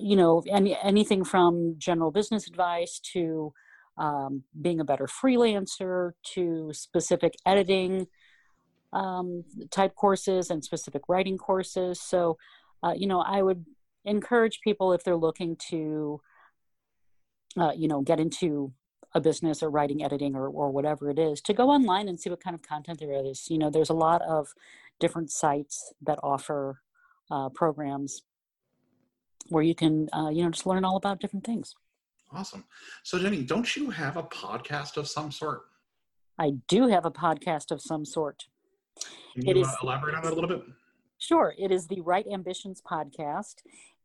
you 0.00 0.16
know 0.16 0.42
any 0.50 0.76
anything 0.82 1.24
from 1.24 1.74
general 1.78 2.10
business 2.10 2.46
advice 2.46 3.00
to 3.00 3.52
um, 3.98 4.44
being 4.60 4.80
a 4.80 4.84
better 4.84 5.06
freelancer 5.06 6.12
to 6.34 6.72
specific 6.72 7.34
editing 7.44 8.06
um, 8.92 9.44
type 9.70 9.94
courses 9.94 10.50
and 10.50 10.64
specific 10.64 11.02
writing 11.08 11.38
courses. 11.38 12.00
So, 12.00 12.38
uh, 12.82 12.94
you 12.96 13.06
know, 13.06 13.20
I 13.20 13.42
would 13.42 13.64
encourage 14.04 14.60
people 14.60 14.92
if 14.92 15.04
they're 15.04 15.16
looking 15.16 15.56
to, 15.70 16.20
uh, 17.56 17.72
you 17.76 17.88
know, 17.88 18.02
get 18.02 18.20
into 18.20 18.72
a 19.14 19.20
business 19.20 19.62
or 19.62 19.70
writing, 19.70 20.02
editing, 20.02 20.34
or, 20.34 20.48
or 20.48 20.70
whatever 20.70 21.10
it 21.10 21.18
is, 21.18 21.40
to 21.42 21.52
go 21.52 21.68
online 21.68 22.08
and 22.08 22.18
see 22.18 22.30
what 22.30 22.42
kind 22.42 22.54
of 22.54 22.62
content 22.62 22.98
there 22.98 23.12
is. 23.12 23.50
You 23.50 23.58
know, 23.58 23.70
there's 23.70 23.90
a 23.90 23.94
lot 23.94 24.22
of 24.22 24.48
different 25.00 25.30
sites 25.30 25.92
that 26.02 26.18
offer 26.22 26.80
uh, 27.30 27.50
programs 27.50 28.22
where 29.48 29.62
you 29.62 29.74
can, 29.74 30.08
uh, 30.12 30.30
you 30.30 30.42
know, 30.42 30.50
just 30.50 30.66
learn 30.66 30.84
all 30.84 30.96
about 30.96 31.20
different 31.20 31.44
things. 31.44 31.74
Awesome. 32.34 32.64
So, 33.02 33.18
Jenny, 33.18 33.42
don't 33.42 33.76
you 33.76 33.90
have 33.90 34.16
a 34.16 34.22
podcast 34.22 34.96
of 34.96 35.06
some 35.06 35.30
sort? 35.30 35.62
I 36.38 36.52
do 36.66 36.88
have 36.88 37.04
a 37.04 37.10
podcast 37.10 37.70
of 37.70 37.80
some 37.80 38.04
sort. 38.04 38.44
Can 39.34 39.44
you 39.46 39.50
it 39.50 39.56
is, 39.58 39.68
uh, 39.68 39.76
elaborate 39.82 40.14
on 40.14 40.22
that 40.22 40.32
a 40.32 40.34
little 40.34 40.48
bit? 40.48 40.62
Sure. 41.18 41.54
It 41.58 41.70
is 41.70 41.86
the 41.86 42.00
Write 42.00 42.26
Ambitions 42.26 42.82
podcast, 42.82 43.56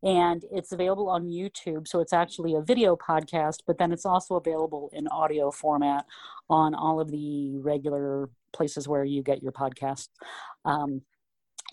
and 0.04 0.44
it's 0.52 0.72
available 0.72 1.10
on 1.10 1.28
YouTube. 1.28 1.88
So 1.88 2.00
it's 2.00 2.14
actually 2.14 2.54
a 2.56 2.62
video 2.62 2.96
podcast, 2.96 3.60
but 3.66 3.78
then 3.78 3.92
it's 3.92 4.06
also 4.06 4.36
available 4.36 4.90
in 4.94 5.08
audio 5.08 5.50
format 5.50 6.06
on 6.50 6.76
all 6.76 7.00
of 7.00 7.10
the 7.10 7.58
regular 7.58 8.30
places 8.54 8.88
where 8.88 9.06
you 9.06 9.24
get 9.24 9.42
your 9.42 9.52
podcasts. 9.52 10.10
Um, 10.66 11.02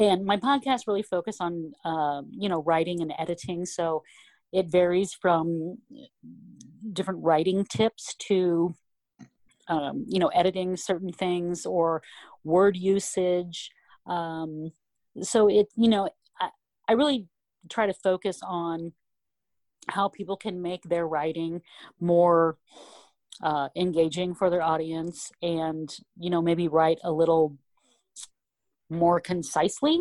and 0.01 0.25
my 0.25 0.37
podcast 0.37 0.87
really 0.87 1.03
focus 1.03 1.37
on, 1.41 1.73
uh, 1.85 2.23
you 2.31 2.49
know, 2.49 2.63
writing 2.63 3.01
and 3.01 3.13
editing. 3.19 3.65
So 3.65 4.03
it 4.55 4.69
varies 4.69 5.13
from 5.13 5.79
different 6.93 7.25
writing 7.25 7.65
tips 7.65 8.15
to 8.15 8.75
um, 9.69 10.05
you 10.09 10.21
know 10.21 10.29
editing 10.29 10.77
certain 10.77 11.13
things 11.13 11.67
or 11.67 12.03
word 12.45 12.77
usage. 12.77 13.71
Um, 14.07 14.73
so 15.21 15.49
it 15.49 15.67
you 15.77 15.89
know 15.89 16.09
I, 16.41 16.51
I 16.89 16.93
really 16.93 17.27
try 17.69 17.87
to 17.87 17.95
focus 17.95 18.41
on 18.43 18.93
how 19.89 20.09
people 20.09 20.37
can 20.37 20.63
make 20.63 20.85
their 20.85 21.07
writing 21.07 21.61
more 22.01 22.57
uh, 23.43 23.69
engaging 23.75 24.35
for 24.35 24.49
their 24.51 24.63
audience 24.63 25.33
and 25.43 25.95
you 26.17 26.31
know 26.31 26.41
maybe 26.41 26.69
write 26.69 26.99
a 27.03 27.11
little 27.11 27.59
more 28.89 29.19
concisely. 29.19 30.01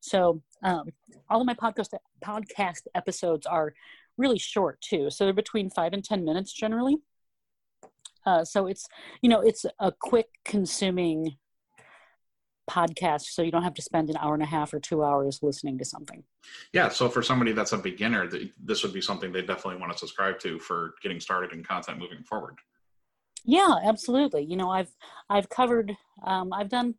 So 0.00 0.42
um, 0.62 0.88
all 1.34 1.40
of 1.40 1.46
my 1.46 1.54
podcast 1.54 1.88
podcast 2.24 2.82
episodes 2.94 3.44
are 3.44 3.74
really 4.16 4.38
short 4.38 4.80
too, 4.80 5.10
so 5.10 5.24
they're 5.24 5.34
between 5.34 5.68
five 5.68 5.92
and 5.92 6.04
ten 6.04 6.24
minutes 6.24 6.52
generally. 6.52 6.98
Uh, 8.24 8.44
so 8.44 8.68
it's 8.68 8.86
you 9.20 9.28
know 9.28 9.40
it's 9.40 9.66
a 9.80 9.90
quick 9.90 10.28
consuming 10.44 11.36
podcast 12.70 13.22
so 13.22 13.42
you 13.42 13.50
don't 13.50 13.64
have 13.64 13.74
to 13.74 13.82
spend 13.82 14.08
an 14.08 14.16
hour 14.18 14.32
and 14.32 14.42
a 14.42 14.46
half 14.46 14.72
or 14.72 14.80
two 14.80 15.04
hours 15.04 15.40
listening 15.42 15.76
to 15.76 15.84
something. 15.84 16.22
Yeah 16.72 16.88
so 16.88 17.08
for 17.08 17.22
somebody 17.22 17.52
that's 17.52 17.72
a 17.72 17.78
beginner 17.78 18.30
this 18.62 18.82
would 18.82 18.94
be 18.94 19.02
something 19.02 19.32
they 19.32 19.42
definitely 19.42 19.80
want 19.80 19.92
to 19.92 19.98
subscribe 19.98 20.38
to 20.38 20.58
for 20.60 20.94
getting 21.02 21.20
started 21.20 21.52
in 21.52 21.62
content 21.62 21.98
moving 21.98 22.22
forward. 22.22 22.58
Yeah 23.44 23.74
absolutely. 23.84 24.44
You 24.44 24.56
know 24.56 24.70
i've 24.70 24.94
i've 25.28 25.50
covered 25.50 25.94
um, 26.24 26.52
i've 26.54 26.70
done 26.70 26.94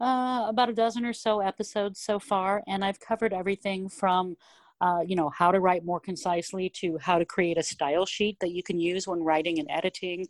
uh, 0.00 0.46
about 0.48 0.68
a 0.68 0.72
dozen 0.72 1.04
or 1.04 1.12
so 1.12 1.40
episodes 1.40 2.00
so 2.00 2.18
far, 2.18 2.62
and 2.66 2.84
I've 2.84 3.00
covered 3.00 3.32
everything 3.32 3.88
from 3.88 4.36
uh, 4.80 5.00
you 5.06 5.14
know 5.14 5.28
how 5.28 5.52
to 5.52 5.60
write 5.60 5.84
more 5.84 6.00
concisely 6.00 6.70
to 6.70 6.96
how 6.98 7.18
to 7.18 7.24
create 7.24 7.58
a 7.58 7.62
style 7.62 8.06
sheet 8.06 8.38
that 8.40 8.50
you 8.50 8.62
can 8.62 8.80
use 8.80 9.06
when 9.06 9.22
writing 9.22 9.58
and 9.58 9.70
editing 9.70 10.26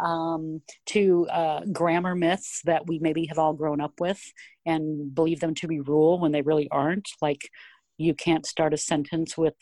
um, 0.00 0.60
to 0.86 1.26
uh, 1.30 1.60
grammar 1.72 2.14
myths 2.14 2.62
that 2.64 2.86
we 2.86 2.98
maybe 2.98 3.26
have 3.26 3.38
all 3.38 3.52
grown 3.52 3.80
up 3.80 4.00
with 4.00 4.20
and 4.66 5.14
believe 5.14 5.38
them 5.40 5.54
to 5.54 5.68
be 5.68 5.80
rule 5.80 6.18
when 6.18 6.32
they 6.32 6.42
really 6.42 6.68
aren't. 6.70 7.08
Like 7.20 7.48
you 7.96 8.14
can't 8.14 8.44
start 8.44 8.74
a 8.74 8.78
sentence 8.78 9.38
with 9.38 9.54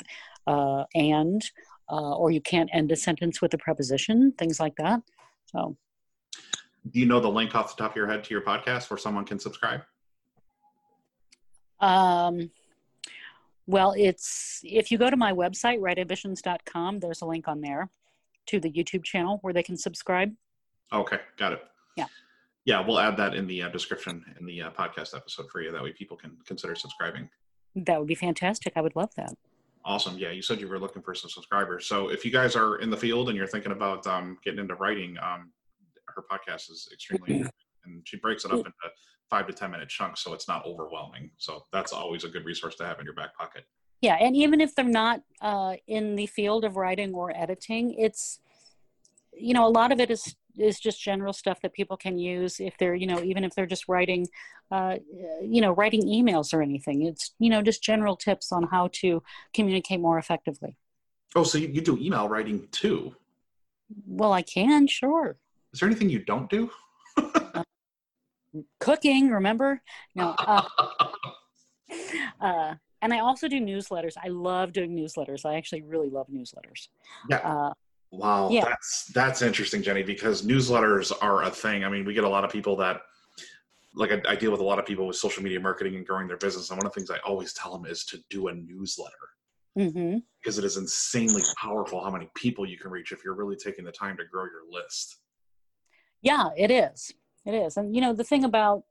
uh, 0.46 0.84
and 0.94 1.42
uh, 1.90 2.14
or 2.16 2.30
you 2.30 2.40
can't 2.40 2.70
end 2.72 2.90
a 2.92 2.96
sentence 2.96 3.42
with 3.42 3.52
a 3.52 3.58
preposition 3.58 4.32
things 4.38 4.58
like 4.58 4.76
that. 4.76 5.02
So 5.46 5.76
do 6.90 6.98
you 7.00 7.06
know 7.06 7.20
the 7.20 7.28
link 7.28 7.54
off 7.54 7.76
the 7.76 7.82
top 7.82 7.92
of 7.92 7.96
your 7.96 8.06
head 8.06 8.24
to 8.24 8.30
your 8.30 8.42
podcast 8.42 8.90
where 8.90 8.98
someone 8.98 9.24
can 9.24 9.38
subscribe? 9.38 9.82
Um, 11.80 12.50
well, 13.66 13.94
it's 13.96 14.60
if 14.64 14.90
you 14.90 14.98
go 14.98 15.10
to 15.10 15.16
my 15.16 15.32
website, 15.32 15.80
writeambitions.com, 15.80 17.00
there's 17.00 17.22
a 17.22 17.26
link 17.26 17.48
on 17.48 17.60
there 17.60 17.90
to 18.46 18.60
the 18.60 18.70
YouTube 18.70 19.04
channel 19.04 19.38
where 19.42 19.54
they 19.54 19.62
can 19.62 19.76
subscribe. 19.76 20.34
Okay, 20.92 21.18
got 21.36 21.52
it. 21.52 21.62
Yeah. 21.96 22.06
Yeah, 22.64 22.84
we'll 22.84 22.98
add 22.98 23.16
that 23.18 23.34
in 23.34 23.46
the 23.46 23.62
uh, 23.62 23.68
description 23.68 24.24
in 24.38 24.46
the 24.46 24.62
uh, 24.62 24.70
podcast 24.70 25.14
episode 25.14 25.48
for 25.50 25.60
you. 25.60 25.70
That 25.70 25.82
way 25.82 25.92
people 25.92 26.16
can 26.16 26.36
consider 26.46 26.74
subscribing. 26.74 27.28
That 27.76 27.98
would 27.98 28.08
be 28.08 28.14
fantastic. 28.14 28.72
I 28.76 28.80
would 28.80 28.96
love 28.96 29.14
that. 29.16 29.32
Awesome. 29.84 30.18
Yeah, 30.18 30.30
you 30.30 30.42
said 30.42 30.60
you 30.60 30.68
were 30.68 30.78
looking 30.78 31.00
for 31.00 31.14
some 31.14 31.30
subscribers. 31.30 31.86
So 31.86 32.10
if 32.10 32.24
you 32.24 32.30
guys 32.30 32.56
are 32.56 32.76
in 32.76 32.90
the 32.90 32.96
field 32.96 33.28
and 33.28 33.36
you're 33.38 33.46
thinking 33.46 33.72
about 33.72 34.06
um, 34.06 34.36
getting 34.44 34.60
into 34.60 34.74
writing, 34.74 35.16
um, 35.22 35.52
her 36.14 36.24
podcast 36.30 36.70
is 36.70 36.88
extremely 36.92 37.44
and 37.84 38.02
she 38.04 38.16
breaks 38.18 38.44
it 38.44 38.50
up 38.50 38.58
into 38.58 38.72
five 39.28 39.46
to 39.46 39.52
ten 39.52 39.70
minute 39.70 39.88
chunks 39.88 40.22
so 40.22 40.34
it's 40.34 40.48
not 40.48 40.64
overwhelming. 40.66 41.30
So 41.38 41.64
that's 41.72 41.92
always 41.92 42.24
a 42.24 42.28
good 42.28 42.44
resource 42.44 42.74
to 42.76 42.86
have 42.86 42.98
in 42.98 43.04
your 43.04 43.14
back 43.14 43.36
pocket. 43.36 43.64
Yeah 44.00 44.16
and 44.20 44.34
even 44.36 44.60
if 44.60 44.74
they're 44.74 44.84
not 44.84 45.22
uh, 45.40 45.76
in 45.86 46.16
the 46.16 46.26
field 46.26 46.64
of 46.64 46.76
writing 46.76 47.14
or 47.14 47.36
editing 47.36 47.94
it's 47.98 48.40
you 49.32 49.54
know 49.54 49.66
a 49.66 49.68
lot 49.68 49.92
of 49.92 50.00
it 50.00 50.10
is 50.10 50.34
is 50.58 50.80
just 50.80 51.00
general 51.00 51.32
stuff 51.32 51.60
that 51.62 51.72
people 51.72 51.96
can 51.96 52.18
use 52.18 52.60
if 52.60 52.76
they're 52.78 52.94
you 52.94 53.06
know 53.06 53.22
even 53.22 53.44
if 53.44 53.54
they're 53.54 53.66
just 53.66 53.88
writing 53.88 54.26
uh, 54.70 54.96
you 55.42 55.60
know 55.60 55.72
writing 55.72 56.02
emails 56.02 56.54
or 56.54 56.62
anything. 56.62 57.02
It's 57.02 57.32
you 57.38 57.50
know 57.50 57.62
just 57.62 57.82
general 57.82 58.16
tips 58.16 58.52
on 58.52 58.64
how 58.64 58.88
to 58.94 59.22
communicate 59.52 60.00
more 60.00 60.18
effectively. 60.18 60.76
Oh 61.34 61.42
so 61.42 61.58
you, 61.58 61.68
you 61.68 61.80
do 61.80 61.98
email 61.98 62.28
writing 62.28 62.68
too? 62.70 63.14
Well 64.06 64.32
i 64.32 64.42
can 64.42 64.86
sure 64.86 65.36
is 65.72 65.80
there 65.80 65.88
anything 65.88 66.08
you 66.08 66.24
don't 66.24 66.48
do 66.50 66.70
uh, 67.18 67.62
cooking 68.80 69.30
remember 69.30 69.80
no 70.14 70.34
uh, 70.46 70.62
uh, 72.40 72.74
and 73.02 73.12
i 73.12 73.18
also 73.18 73.48
do 73.48 73.60
newsletters 73.60 74.14
i 74.22 74.28
love 74.28 74.72
doing 74.72 74.94
newsletters 74.94 75.44
i 75.44 75.54
actually 75.54 75.82
really 75.82 76.08
love 76.08 76.26
newsletters 76.28 76.88
yeah 77.28 77.38
uh, 77.38 77.72
Wow, 78.12 78.50
yeah. 78.50 78.64
that's 78.64 79.04
that's 79.14 79.40
interesting, 79.40 79.82
Jenny, 79.82 80.02
because 80.02 80.42
newsletters 80.44 81.12
are 81.22 81.44
a 81.44 81.50
thing. 81.50 81.84
I 81.84 81.88
mean, 81.88 82.04
we 82.04 82.12
get 82.12 82.24
a 82.24 82.28
lot 82.28 82.44
of 82.44 82.50
people 82.50 82.74
that 82.76 83.02
like 83.94 84.10
I, 84.12 84.20
I, 84.28 84.36
deal 84.36 84.50
with 84.50 84.60
a 84.60 84.64
lot 84.64 84.78
of 84.78 84.86
people 84.86 85.06
with 85.06 85.16
social 85.16 85.42
media 85.42 85.60
marketing 85.60 85.96
and 85.96 86.06
growing 86.06 86.28
their 86.28 86.36
business. 86.36 86.70
And 86.70 86.78
one 86.78 86.86
of 86.86 86.92
the 86.92 87.00
things 87.00 87.10
I 87.10 87.18
always 87.18 87.52
tell 87.52 87.72
them 87.72 87.86
is 87.90 88.04
to 88.06 88.18
do 88.28 88.48
a 88.48 88.54
newsletter 88.54 89.14
mm-hmm. 89.78 90.18
because 90.40 90.58
it 90.58 90.64
is 90.64 90.76
insanely 90.76 91.42
powerful 91.56 92.02
how 92.02 92.10
many 92.10 92.30
people 92.36 92.66
you 92.66 92.78
can 92.78 92.90
reach 92.90 93.12
if 93.12 93.24
you're 93.24 93.34
really 93.34 93.56
taking 93.56 93.84
the 93.84 93.92
time 93.92 94.16
to 94.16 94.24
grow 94.24 94.44
your 94.44 94.62
list. 94.70 95.19
Yeah, 96.22 96.50
it 96.56 96.70
is. 96.70 97.12
It 97.46 97.54
is. 97.54 97.76
And 97.76 97.94
you 97.94 98.00
know, 98.00 98.12
the 98.12 98.24
thing 98.24 98.44
about 98.44 98.84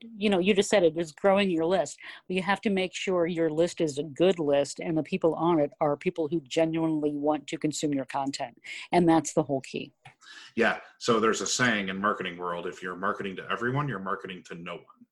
you 0.00 0.28
know 0.28 0.40
you 0.40 0.52
just 0.52 0.68
said 0.68 0.82
it 0.82 0.96
is 0.96 1.12
growing 1.12 1.50
your 1.50 1.64
list. 1.64 1.98
But 2.26 2.36
you 2.36 2.42
have 2.42 2.60
to 2.62 2.70
make 2.70 2.94
sure 2.94 3.26
your 3.26 3.50
list 3.50 3.80
is 3.80 3.98
a 3.98 4.02
good 4.02 4.38
list 4.38 4.80
and 4.80 4.96
the 4.96 5.02
people 5.02 5.34
on 5.34 5.60
it 5.60 5.70
are 5.80 5.96
people 5.96 6.28
who 6.28 6.40
genuinely 6.40 7.12
want 7.12 7.46
to 7.48 7.58
consume 7.58 7.94
your 7.94 8.04
content. 8.04 8.60
And 8.90 9.08
that's 9.08 9.32
the 9.32 9.42
whole 9.42 9.60
key. 9.60 9.92
Yeah. 10.56 10.78
So 10.98 11.20
there's 11.20 11.40
a 11.40 11.46
saying 11.46 11.88
in 11.88 12.00
marketing 12.00 12.36
world 12.38 12.66
if 12.66 12.82
you're 12.82 12.96
marketing 12.96 13.36
to 13.36 13.46
everyone 13.50 13.88
you're 13.88 13.98
marketing 13.98 14.42
to 14.48 14.54
no 14.54 14.74
one. 14.74 15.06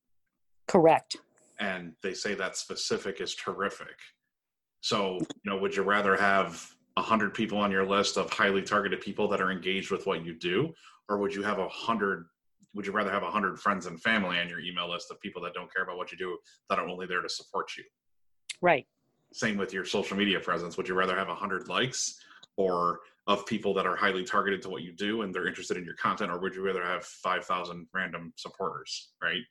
Correct. 0.66 1.16
And 1.58 1.92
they 2.02 2.14
say 2.14 2.34
that 2.34 2.56
specific 2.56 3.20
is 3.20 3.34
terrific. 3.34 3.96
So 4.80 5.18
you 5.20 5.50
know 5.50 5.58
would 5.58 5.76
you 5.76 5.82
rather 5.82 6.16
have 6.16 6.74
100 6.94 7.34
people 7.34 7.58
on 7.58 7.70
your 7.70 7.86
list 7.86 8.16
of 8.16 8.30
highly 8.30 8.62
targeted 8.62 9.00
people 9.00 9.28
that 9.28 9.40
are 9.40 9.50
engaged 9.50 9.90
with 9.90 10.06
what 10.06 10.24
you 10.24 10.34
do? 10.34 10.72
Or 11.08 11.18
would 11.18 11.34
you 11.34 11.42
have 11.42 11.58
a 11.58 11.62
100 11.62 12.26
would 12.72 12.86
you 12.86 12.92
rather 12.92 13.10
have 13.10 13.22
a 13.22 13.24
100 13.24 13.58
friends 13.58 13.86
and 13.86 14.00
family 14.00 14.38
on 14.38 14.48
your 14.48 14.60
email 14.60 14.88
list 14.88 15.10
of 15.10 15.20
people 15.20 15.42
that 15.42 15.52
don't 15.54 15.72
care 15.74 15.82
about 15.82 15.96
what 15.96 16.12
you 16.12 16.18
do 16.18 16.38
that 16.68 16.78
are 16.78 16.86
only 16.86 17.04
there 17.04 17.20
to 17.20 17.28
support 17.28 17.68
you? 17.76 17.82
Right. 18.62 18.86
Same 19.32 19.56
with 19.56 19.72
your 19.72 19.84
social 19.84 20.16
media 20.16 20.38
presence. 20.38 20.76
Would 20.76 20.86
you 20.86 20.94
rather 20.94 21.16
have 21.16 21.26
a 21.26 21.32
100 21.32 21.68
likes 21.68 22.20
or 22.56 23.00
of 23.26 23.46
people 23.46 23.74
that 23.74 23.86
are 23.86 23.96
highly 23.96 24.24
targeted 24.24 24.62
to 24.62 24.68
what 24.68 24.82
you 24.82 24.92
do 24.92 25.22
and 25.22 25.34
they're 25.34 25.46
interested 25.46 25.76
in 25.76 25.84
your 25.84 25.94
content 25.94 26.30
or 26.30 26.38
would 26.38 26.54
you 26.54 26.64
rather 26.64 26.84
have 26.84 27.04
5000 27.04 27.86
random 27.94 28.32
supporters 28.36 29.12
right. 29.22 29.42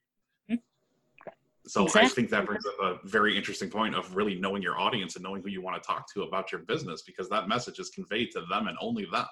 So 1.67 1.84
exactly. 1.84 2.10
i 2.10 2.10
think 2.10 2.30
that 2.30 2.45
brings 2.45 2.65
up 2.65 2.74
a 2.82 3.08
very 3.08 3.38
interesting 3.38 3.69
point 3.69 3.95
of 3.95 4.15
really 4.15 4.36
knowing 4.36 4.62
your 4.62 4.80
audience 4.80 5.15
and 5.15 5.24
knowing 5.24 5.41
who 5.41 5.50
you 5.50 5.62
want 5.62 5.82
to 5.82 5.86
talk 5.86 6.12
to 6.12 6.24
about 6.24 6.52
your 6.52 6.62
business 6.62 7.02
because 7.02 7.30
that 7.30 7.48
message 7.48 7.80
is 7.80 7.89
conveyed 7.89 8.32
to 8.32 8.41
them 8.50 8.67
and 8.67 8.78
only 8.82 9.06
them 9.12 9.26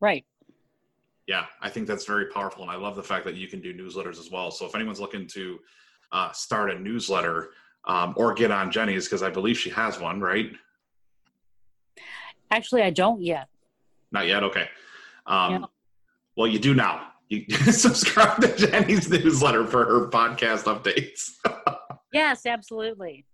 right 0.00 0.24
yeah, 1.26 1.46
I 1.60 1.68
think 1.68 1.86
that's 1.86 2.04
very 2.04 2.26
powerful, 2.26 2.62
and 2.62 2.70
I 2.70 2.76
love 2.76 2.96
the 2.96 3.02
fact 3.02 3.24
that 3.26 3.36
you 3.36 3.46
can 3.46 3.60
do 3.60 3.72
newsletters 3.72 4.18
as 4.18 4.30
well. 4.30 4.50
So 4.50 4.66
if 4.66 4.74
anyone's 4.74 5.00
looking 5.00 5.26
to 5.28 5.60
uh, 6.10 6.32
start 6.32 6.70
a 6.70 6.78
newsletter 6.78 7.50
um, 7.86 8.14
or 8.16 8.34
get 8.34 8.50
on 8.50 8.70
Jenny's, 8.70 9.06
because 9.06 9.22
I 9.22 9.30
believe 9.30 9.58
she 9.58 9.70
has 9.70 10.00
one, 10.00 10.20
right? 10.20 10.50
Actually, 12.50 12.82
I 12.82 12.90
don't 12.90 13.22
yet. 13.22 13.48
Not 14.10 14.26
yet. 14.26 14.42
Okay. 14.42 14.68
Um, 15.26 15.52
yeah. 15.52 15.64
Well, 16.36 16.48
you 16.48 16.58
do 16.58 16.74
now. 16.74 17.11
You 17.32 17.46
subscribe 17.72 18.42
to 18.42 18.54
Jenny's 18.54 19.08
newsletter 19.08 19.66
for 19.66 19.86
her 19.86 20.08
podcast 20.10 20.64
updates. 20.64 21.30
yes, 22.12 22.44
absolutely. 22.44 23.24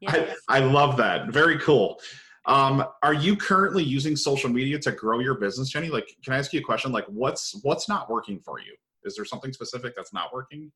Yes. 0.00 0.36
I, 0.48 0.58
I 0.58 0.60
love 0.60 0.96
that. 0.98 1.32
Very 1.32 1.58
cool. 1.58 2.00
Um, 2.46 2.84
are 3.02 3.14
you 3.14 3.36
currently 3.36 3.82
using 3.82 4.14
social 4.14 4.48
media 4.48 4.78
to 4.78 4.92
grow 4.92 5.18
your 5.18 5.34
business, 5.34 5.70
Jenny? 5.70 5.88
Like, 5.88 6.08
can 6.22 6.34
I 6.34 6.38
ask 6.38 6.52
you 6.52 6.60
a 6.60 6.62
question? 6.62 6.92
Like, 6.92 7.06
what's 7.06 7.58
what's 7.64 7.88
not 7.88 8.08
working 8.08 8.38
for 8.38 8.60
you? 8.60 8.76
Is 9.02 9.16
there 9.16 9.24
something 9.24 9.52
specific 9.52 9.96
that's 9.96 10.12
not 10.12 10.32
working? 10.32 10.70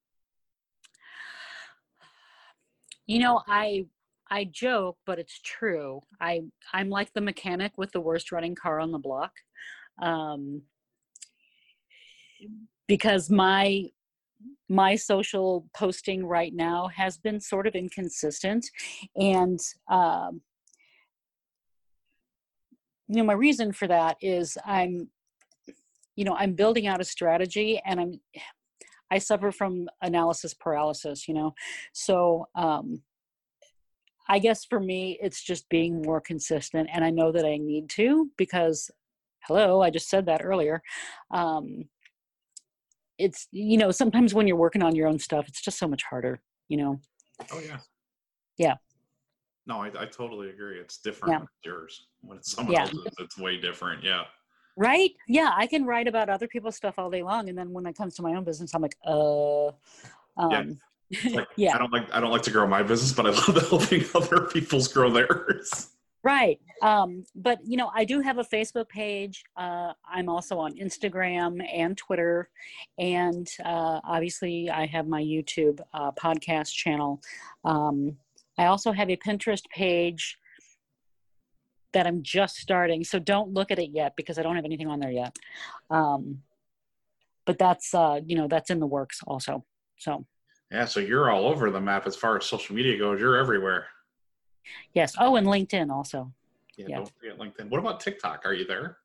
You 3.07 3.21
know, 3.21 3.43
I 3.47 3.87
I 4.29 4.43
joke, 4.45 4.99
but 5.07 5.21
it's 5.21 5.41
true. 5.41 6.03
I 6.21 6.41
I'm 6.73 6.91
like 6.91 7.13
the 7.13 7.21
mechanic 7.21 7.79
with 7.79 7.93
the 7.93 8.01
worst 8.01 8.33
running 8.33 8.57
car 8.57 8.81
on 8.81 8.91
the 8.91 8.99
block, 8.99 9.33
um, 10.03 10.63
because 12.87 13.31
my 13.31 13.85
my 14.69 14.95
social 14.97 15.67
posting 15.77 16.25
right 16.25 16.55
now 16.55 16.89
has 16.95 17.19
been 17.19 17.41
sort 17.41 17.67
of 17.67 17.75
inconsistent, 17.75 18.67
and 19.17 19.61
um, 19.91 20.41
you 23.13 23.19
know 23.19 23.25
my 23.25 23.35
reason 23.35 23.73
for 23.73 23.87
that 23.87 24.17
is 24.21 24.57
i'm 24.65 25.09
you 26.17 26.25
know 26.25 26.35
i'm 26.37 26.55
building 26.55 26.87
out 26.87 27.01
a 27.01 27.05
strategy 27.05 27.81
and 27.85 28.01
i'm 28.01 28.21
i 29.11 29.19
suffer 29.19 29.53
from 29.53 29.89
analysis 30.01 30.55
paralysis 30.55 31.29
you 31.29 31.35
know? 31.35 31.55
So 31.93 32.47
um 32.55 33.03
i 34.29 34.39
guess 34.39 34.65
for 34.65 34.81
me 34.81 35.19
it's 35.21 35.43
just 35.43 35.69
being 35.69 36.01
more 36.03 36.21
consistent 36.21 36.89
and 36.93 37.05
i 37.05 37.11
know 37.11 37.33
that 37.33 37.45
i 37.45 37.59
need 37.59 37.91
to 37.91 38.31
because 38.39 38.91
hello 39.47 39.83
i 39.83 39.91
just 39.91 40.09
said 40.09 40.27
that 40.27 40.43
earlier 40.43 40.83
um 41.33 41.85
it's 43.23 43.49
you 43.53 43.77
know 43.77 43.91
sometimes 43.91 44.35
when 44.35 44.47
you're 44.47 44.57
working 44.57 44.83
on 44.83 44.95
your 44.95 45.09
own 45.09 45.19
stuff 45.19 45.47
it's 45.49 45.61
just 45.61 45.79
so 45.79 45.89
much 45.89 46.03
harder 46.03 46.41
you 46.69 46.77
know 46.77 47.01
oh 47.53 47.61
yeah 47.61 47.79
yeah 48.59 48.75
no, 49.67 49.81
I, 49.81 49.91
I 49.99 50.07
totally 50.07 50.51
agree. 50.51 50.79
It's 50.79 50.99
different 50.99 51.35
yeah. 51.35 51.71
yours. 51.71 52.07
When 52.23 52.39
it's 52.39 52.53
someone 52.53 52.75
yeah. 52.75 52.83
else's, 52.83 53.07
it's 53.21 53.39
way 53.39 53.59
different. 53.59 54.03
Yeah. 54.03 54.25
Right? 54.77 55.13
Yeah, 55.29 55.53
I 55.55 55.67
can 55.67 55.85
write 55.85 56.09
about 56.09 56.29
other 56.29 56.49
people's 56.49 56.77
stuff 56.77 56.99
all 56.99 57.11
day 57.11 57.23
long, 57.23 57.49
and 57.49 57.57
then 57.57 57.73
when 57.73 57.87
it 57.87 57.97
comes 57.97 58.17
to 58.17 58.23
my 58.23 58.35
own 58.35 58.45
business, 58.45 58.75
I'm 58.75 58.83
like, 58.83 58.97
uh, 59.07 59.69
um, 59.69 60.79
yeah. 61.11 61.37
Like, 61.37 61.49
yeah. 61.57 61.75
I 61.75 61.79
don't 61.79 61.93
like 61.93 62.13
I 62.13 62.21
don't 62.21 62.31
like 62.31 62.43
to 62.43 62.51
grow 62.51 62.67
my 62.67 62.83
business, 62.83 63.13
but 63.13 63.27
I 63.27 63.31
love 63.53 63.69
helping 63.69 64.05
other 64.15 64.47
people's 64.47 64.89
grow 64.89 65.11
theirs. 65.11 65.91
Right. 66.25 66.61
Um, 66.83 67.25
but 67.35 67.59
you 67.65 67.77
know, 67.77 67.91
I 67.95 68.05
do 68.05 68.21
have 68.21 68.39
a 68.39 68.45
Facebook 68.45 68.89
page. 68.89 69.43
Uh, 69.57 69.93
I'm 70.09 70.29
also 70.29 70.59
on 70.59 70.77
Instagram 70.79 71.61
and 71.73 71.97
Twitter, 71.97 72.49
and 72.99 73.49
uh, 73.65 74.01
obviously, 74.05 74.71
I 74.71 74.87
have 74.87 75.09
my 75.09 75.23
YouTube 75.23 75.81
uh, 75.93 76.13
podcast 76.13 76.73
channel. 76.73 77.21
Um, 77.65 78.17
I 78.59 78.67
also 78.67 78.93
have 78.93 79.11
a 79.11 79.17
Pinterest 79.17 79.65
page 79.75 80.39
that 81.93 82.07
I'm 82.07 82.23
just 82.23 82.57
starting. 82.57 83.05
So 83.05 83.19
don't 83.19 83.53
look 83.53 83.71
at 83.71 83.79
it 83.79 83.91
yet 83.93 84.15
because 84.17 84.39
I 84.39 84.43
don't 84.43 84.57
have 84.57 84.65
anything 84.65 84.89
on 84.89 85.01
there 85.01 85.11
yet. 85.11 85.37
Um, 85.91 86.43
but 87.45 87.59
that's, 87.59 87.93
uh, 87.95 88.21
you 88.25 88.37
know, 88.37 88.49
that's 88.49 88.71
in 88.71 88.81
the 88.81 88.87
works 88.87 89.21
also. 89.27 89.65
So. 89.99 90.27
Yeah. 90.71 90.87
So 90.87 91.01
you're 91.01 91.31
all 91.31 91.47
over 91.47 91.71
the 91.71 91.81
map 91.81 92.07
as 92.07 92.17
far 92.17 92.37
as 92.37 92.47
social 92.47 92.75
media 92.75 92.97
goes. 92.99 93.21
You're 93.21 93.37
everywhere. 93.37 93.87
Yes. 94.95 95.15
Oh, 95.19 95.37
and 95.37 95.47
LinkedIn 95.47 95.91
also. 95.91 96.33
Yeah, 96.77 96.87
yeah. 96.89 96.97
Don't 96.97 97.13
forget 97.19 97.39
LinkedIn. 97.39 97.71
What 97.71 97.79
about 97.79 98.01
TikTok? 98.01 98.43
Are 98.45 98.55
you 98.55 98.67
there? 98.67 98.99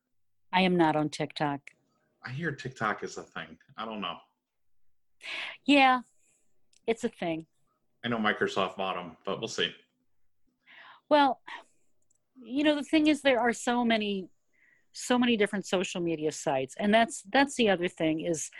I 0.52 0.62
am 0.62 0.76
not 0.76 0.96
on 0.96 1.08
TikTok. 1.08 1.60
I 2.24 2.30
hear 2.30 2.52
TikTok 2.52 3.04
is 3.04 3.16
a 3.18 3.22
thing. 3.22 3.58
I 3.76 3.84
don't 3.84 4.00
know. 4.00 4.16
Yeah, 5.66 6.00
it's 6.86 7.04
a 7.04 7.08
thing. 7.08 7.46
I 8.04 8.08
know 8.08 8.18
Microsoft 8.18 8.76
bought 8.76 8.96
them, 8.96 9.16
but 9.24 9.40
we'll 9.40 9.48
see. 9.48 9.72
Well, 11.08 11.40
you 12.40 12.64
know, 12.64 12.74
the 12.74 12.84
thing 12.84 13.08
is, 13.08 13.22
there 13.22 13.40
are 13.40 13.52
so 13.52 13.84
many, 13.84 14.28
so 14.92 15.18
many 15.18 15.36
different 15.36 15.66
social 15.66 16.00
media 16.00 16.32
sites, 16.32 16.74
and 16.78 16.94
that's 16.94 17.22
that's 17.32 17.56
the 17.56 17.68
other 17.68 17.88
thing 17.88 18.20
is, 18.20 18.50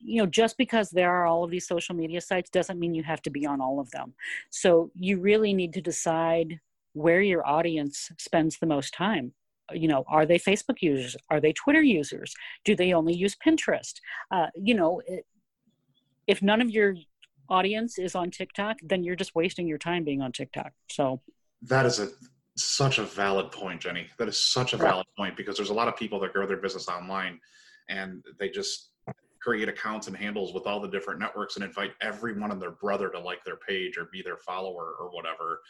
you 0.00 0.22
know, 0.22 0.26
just 0.26 0.56
because 0.56 0.90
there 0.90 1.10
are 1.10 1.26
all 1.26 1.44
of 1.44 1.50
these 1.50 1.66
social 1.66 1.94
media 1.94 2.20
sites 2.20 2.50
doesn't 2.50 2.78
mean 2.78 2.94
you 2.94 3.02
have 3.02 3.22
to 3.22 3.30
be 3.30 3.46
on 3.46 3.60
all 3.60 3.80
of 3.80 3.90
them. 3.90 4.14
So 4.50 4.90
you 4.98 5.20
really 5.20 5.52
need 5.52 5.72
to 5.74 5.80
decide 5.80 6.60
where 6.94 7.20
your 7.20 7.46
audience 7.46 8.10
spends 8.18 8.58
the 8.58 8.66
most 8.66 8.92
time 8.92 9.32
you 9.72 9.86
know 9.86 10.02
are 10.08 10.26
they 10.26 10.36
facebook 10.36 10.78
users 10.80 11.16
are 11.30 11.40
they 11.40 11.52
twitter 11.52 11.80
users 11.80 12.34
do 12.64 12.74
they 12.74 12.92
only 12.92 13.14
use 13.14 13.36
pinterest 13.36 14.00
uh, 14.32 14.48
you 14.56 14.74
know 14.74 15.00
if 16.26 16.42
none 16.42 16.60
of 16.60 16.70
your 16.70 16.94
audience 17.50 17.98
is 17.98 18.14
on 18.14 18.30
TikTok, 18.30 18.78
then 18.82 19.02
you're 19.02 19.16
just 19.16 19.34
wasting 19.34 19.66
your 19.66 19.78
time 19.78 20.04
being 20.04 20.22
on 20.22 20.32
TikTok. 20.32 20.72
So 20.88 21.20
that 21.62 21.84
is 21.84 21.98
a 21.98 22.08
such 22.56 22.98
a 22.98 23.02
valid 23.04 23.50
point, 23.50 23.80
Jenny. 23.80 24.06
That 24.18 24.28
is 24.28 24.38
such 24.38 24.72
a 24.72 24.76
valid 24.76 25.06
point 25.16 25.36
because 25.36 25.56
there's 25.56 25.70
a 25.70 25.74
lot 25.74 25.88
of 25.88 25.96
people 25.96 26.20
that 26.20 26.32
grow 26.32 26.46
their 26.46 26.58
business 26.58 26.88
online 26.88 27.40
and 27.88 28.24
they 28.38 28.48
just 28.48 28.89
create 29.42 29.68
accounts 29.68 30.06
and 30.06 30.16
handles 30.16 30.52
with 30.52 30.66
all 30.66 30.80
the 30.80 30.88
different 30.88 31.18
networks 31.18 31.56
and 31.56 31.64
invite 31.64 31.92
everyone 32.02 32.50
and 32.50 32.60
their 32.60 32.72
brother 32.72 33.08
to 33.10 33.18
like 33.18 33.42
their 33.44 33.56
page 33.56 33.96
or 33.96 34.08
be 34.12 34.22
their 34.22 34.36
follower 34.36 34.94
or 34.98 35.10
whatever. 35.10 35.60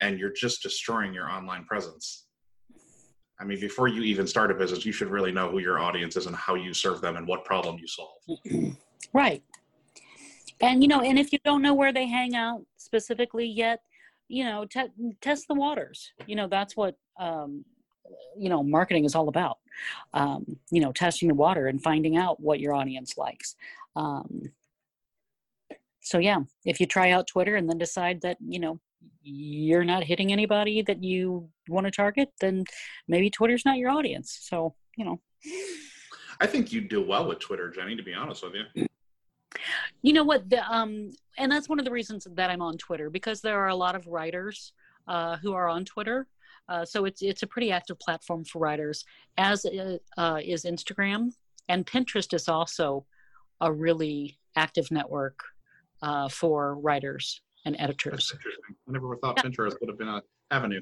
And 0.00 0.18
you're 0.18 0.32
just 0.32 0.62
destroying 0.62 1.14
your 1.14 1.30
online 1.30 1.64
presence. 1.64 2.26
I 3.40 3.44
mean, 3.44 3.60
before 3.60 3.88
you 3.88 4.02
even 4.02 4.26
start 4.26 4.50
a 4.50 4.54
business, 4.54 4.84
you 4.84 4.92
should 4.92 5.08
really 5.08 5.32
know 5.32 5.50
who 5.50 5.60
your 5.60 5.78
audience 5.78 6.16
is 6.16 6.26
and 6.26 6.36
how 6.36 6.54
you 6.56 6.74
serve 6.74 7.00
them 7.00 7.16
and 7.16 7.26
what 7.26 7.44
problem 7.44 7.78
you 7.78 7.86
solve. 7.86 8.76
right. 9.14 9.42
And 10.60 10.82
you 10.82 10.88
know, 10.88 11.00
and 11.00 11.18
if 11.18 11.32
you 11.32 11.38
don't 11.44 11.62
know 11.62 11.72
where 11.72 11.92
they 11.92 12.06
hang 12.06 12.34
out 12.34 12.62
specifically 12.76 13.46
yet, 13.46 13.80
you 14.28 14.44
know, 14.44 14.66
te- 14.66 14.92
test 15.20 15.48
the 15.48 15.54
waters. 15.54 16.12
You 16.26 16.36
know, 16.36 16.48
that's 16.48 16.76
what 16.76 16.96
um, 17.18 17.64
you 18.36 18.48
know 18.48 18.62
marketing 18.62 19.04
is 19.04 19.14
all 19.14 19.28
about. 19.28 19.58
Um, 20.12 20.58
you 20.70 20.80
know, 20.80 20.92
testing 20.92 21.28
the 21.28 21.34
water 21.34 21.66
and 21.66 21.82
finding 21.82 22.16
out 22.16 22.40
what 22.40 22.60
your 22.60 22.74
audience 22.74 23.16
likes. 23.16 23.56
Um, 23.96 24.50
so 26.00 26.18
yeah, 26.18 26.40
if 26.64 26.80
you 26.80 26.86
try 26.86 27.10
out 27.10 27.26
Twitter 27.26 27.56
and 27.56 27.68
then 27.68 27.78
decide 27.78 28.20
that 28.22 28.38
you 28.40 28.58
know 28.58 28.80
you're 29.22 29.84
not 29.84 30.04
hitting 30.04 30.32
anybody 30.32 30.82
that 30.82 31.02
you 31.02 31.48
want 31.68 31.86
to 31.86 31.90
target, 31.90 32.30
then 32.40 32.64
maybe 33.06 33.30
Twitter's 33.30 33.64
not 33.64 33.76
your 33.76 33.90
audience. 33.90 34.38
So, 34.42 34.74
you 34.96 35.04
know. 35.04 35.20
I 36.40 36.46
think 36.46 36.72
you 36.72 36.80
do 36.80 37.06
well 37.06 37.28
with 37.28 37.38
Twitter, 37.38 37.70
Jenny, 37.70 37.96
to 37.96 38.02
be 38.02 38.14
honest 38.14 38.42
with 38.42 38.54
you. 38.54 38.86
You 40.02 40.12
know 40.14 40.24
what? 40.24 40.48
The, 40.48 40.66
um, 40.72 41.10
and 41.36 41.52
that's 41.52 41.68
one 41.68 41.78
of 41.78 41.84
the 41.84 41.90
reasons 41.90 42.26
that 42.30 42.50
I'm 42.50 42.62
on 42.62 42.78
Twitter 42.78 43.10
because 43.10 43.40
there 43.40 43.58
are 43.58 43.68
a 43.68 43.74
lot 43.74 43.94
of 43.94 44.06
writers 44.06 44.72
uh, 45.06 45.36
who 45.36 45.52
are 45.52 45.68
on 45.68 45.84
Twitter. 45.84 46.26
Uh, 46.70 46.84
so 46.84 47.04
it's 47.04 47.20
it's 47.20 47.42
a 47.42 47.46
pretty 47.46 47.70
active 47.70 47.98
platform 47.98 48.44
for 48.44 48.60
writers, 48.60 49.04
as 49.36 49.66
uh, 50.16 50.38
is 50.42 50.64
Instagram 50.64 51.32
and 51.70 51.86
Pinterest 51.86 52.34
is 52.34 52.48
also 52.48 53.06
a 53.60 53.72
really 53.72 54.38
active 54.56 54.90
network 54.90 55.38
uh, 56.02 56.28
for 56.28 56.74
writers 56.74 57.40
and 57.64 57.76
editors. 57.78 58.32
Interesting. 58.34 58.76
I 58.88 58.92
never 58.92 59.16
thought 59.16 59.36
yeah. 59.36 59.44
Pinterest 59.44 59.76
would 59.80 59.88
have 59.88 59.98
been 59.98 60.08
an 60.08 60.22
avenue. 60.50 60.80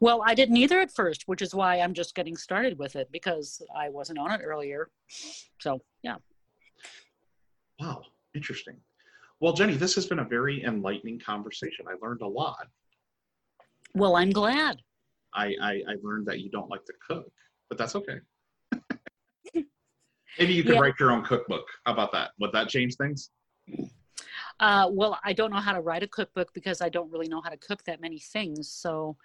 Well, 0.00 0.22
I 0.24 0.34
didn't 0.34 0.56
either 0.56 0.78
at 0.80 0.92
first, 0.92 1.24
which 1.26 1.42
is 1.42 1.54
why 1.54 1.80
I'm 1.80 1.94
just 1.94 2.14
getting 2.14 2.36
started 2.36 2.78
with 2.78 2.94
it 2.94 3.10
because 3.10 3.60
I 3.76 3.88
wasn't 3.88 4.18
on 4.20 4.30
it 4.30 4.40
earlier. 4.42 4.88
So, 5.58 5.82
yeah. 6.02 6.16
Wow, 7.80 8.02
interesting. 8.34 8.76
Well, 9.40 9.52
Jenny, 9.52 9.74
this 9.74 9.94
has 9.96 10.06
been 10.06 10.20
a 10.20 10.24
very 10.24 10.64
enlightening 10.64 11.18
conversation. 11.18 11.86
I 11.88 11.94
learned 12.00 12.22
a 12.22 12.26
lot. 12.26 12.68
Well, 13.94 14.16
I'm 14.16 14.30
glad. 14.30 14.80
I, 15.34 15.54
I, 15.60 15.72
I 15.88 15.94
learned 16.02 16.26
that 16.26 16.40
you 16.40 16.50
don't 16.50 16.70
like 16.70 16.84
to 16.86 16.92
cook, 17.06 17.30
but 17.68 17.78
that's 17.78 17.94
okay. 17.96 18.20
Maybe 20.38 20.52
you 20.52 20.62
could 20.62 20.74
yeah. 20.74 20.80
write 20.80 20.94
your 21.00 21.10
own 21.10 21.24
cookbook. 21.24 21.66
How 21.84 21.92
about 21.92 22.12
that? 22.12 22.30
Would 22.40 22.52
that 22.52 22.68
change 22.68 22.96
things? 22.96 23.30
Uh, 24.60 24.88
well, 24.90 25.18
I 25.24 25.32
don't 25.32 25.50
know 25.50 25.58
how 25.58 25.72
to 25.72 25.80
write 25.80 26.02
a 26.02 26.08
cookbook 26.08 26.52
because 26.54 26.80
I 26.80 26.88
don't 26.88 27.10
really 27.10 27.28
know 27.28 27.40
how 27.40 27.50
to 27.50 27.56
cook 27.56 27.84
that 27.84 28.00
many 28.00 28.18
things. 28.18 28.70
So 28.70 29.16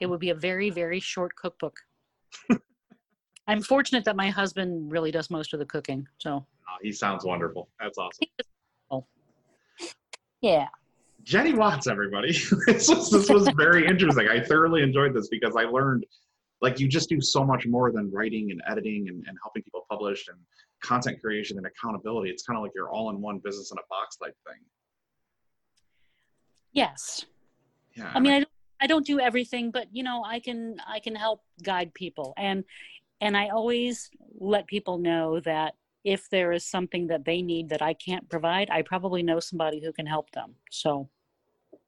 it 0.00 0.06
would 0.06 0.20
be 0.20 0.30
a 0.30 0.34
very, 0.34 0.70
very 0.70 1.00
short 1.00 1.34
cookbook. 1.36 1.78
I'm 3.46 3.62
fortunate 3.62 4.04
that 4.04 4.16
my 4.16 4.30
husband 4.30 4.90
really 4.90 5.10
does 5.10 5.30
most 5.30 5.52
of 5.52 5.58
the 5.58 5.66
cooking. 5.66 6.06
So 6.18 6.30
oh, 6.30 6.76
he 6.82 6.92
sounds 6.92 7.24
wonderful. 7.24 7.68
That's 7.80 7.98
awesome. 7.98 8.28
Yeah. 10.40 10.68
Jenny 11.22 11.52
Watz, 11.52 11.86
everybody. 11.86 12.32
this 12.66 12.88
was 12.88 13.10
this 13.10 13.28
was 13.28 13.48
very 13.56 13.86
interesting. 13.86 14.28
I 14.28 14.40
thoroughly 14.40 14.82
enjoyed 14.82 15.14
this 15.14 15.28
because 15.28 15.54
I 15.56 15.64
learned 15.64 16.04
like 16.60 16.78
you 16.78 16.88
just 16.88 17.08
do 17.08 17.20
so 17.20 17.44
much 17.44 17.66
more 17.66 17.90
than 17.90 18.10
writing 18.12 18.50
and 18.50 18.60
editing 18.68 19.08
and, 19.08 19.24
and 19.26 19.38
helping 19.42 19.62
people 19.62 19.86
publish 19.90 20.28
and 20.28 20.38
content 20.82 21.20
creation 21.20 21.56
and 21.56 21.66
accountability. 21.66 22.30
It's 22.30 22.42
kind 22.42 22.56
of 22.56 22.62
like 22.62 22.72
you're 22.74 22.90
all 22.90 23.10
in 23.10 23.20
one 23.20 23.38
business 23.38 23.70
in 23.72 23.78
a 23.78 23.86
box 23.88 24.16
type 24.16 24.34
thing. 24.46 24.62
Yes. 26.72 27.26
Yeah. 27.94 28.10
I 28.14 28.20
mean, 28.20 28.32
I 28.32 28.38
don't, 28.38 28.48
I 28.82 28.86
don't 28.86 29.06
do 29.06 29.20
everything, 29.20 29.70
but 29.70 29.88
you 29.92 30.02
know, 30.02 30.22
I 30.24 30.40
can 30.40 30.76
I 30.86 31.00
can 31.00 31.14
help 31.14 31.42
guide 31.62 31.92
people, 31.94 32.34
and 32.36 32.64
and 33.20 33.36
I 33.36 33.48
always 33.48 34.10
let 34.38 34.66
people 34.66 34.98
know 34.98 35.40
that 35.40 35.74
if 36.04 36.28
there 36.30 36.52
is 36.52 36.64
something 36.64 37.06
that 37.08 37.24
they 37.24 37.42
need 37.42 37.68
that 37.70 37.82
I 37.82 37.94
can't 37.94 38.28
provide, 38.28 38.70
I 38.70 38.82
probably 38.82 39.22
know 39.22 39.40
somebody 39.40 39.80
who 39.82 39.92
can 39.92 40.06
help 40.06 40.30
them. 40.32 40.54
So. 40.70 41.08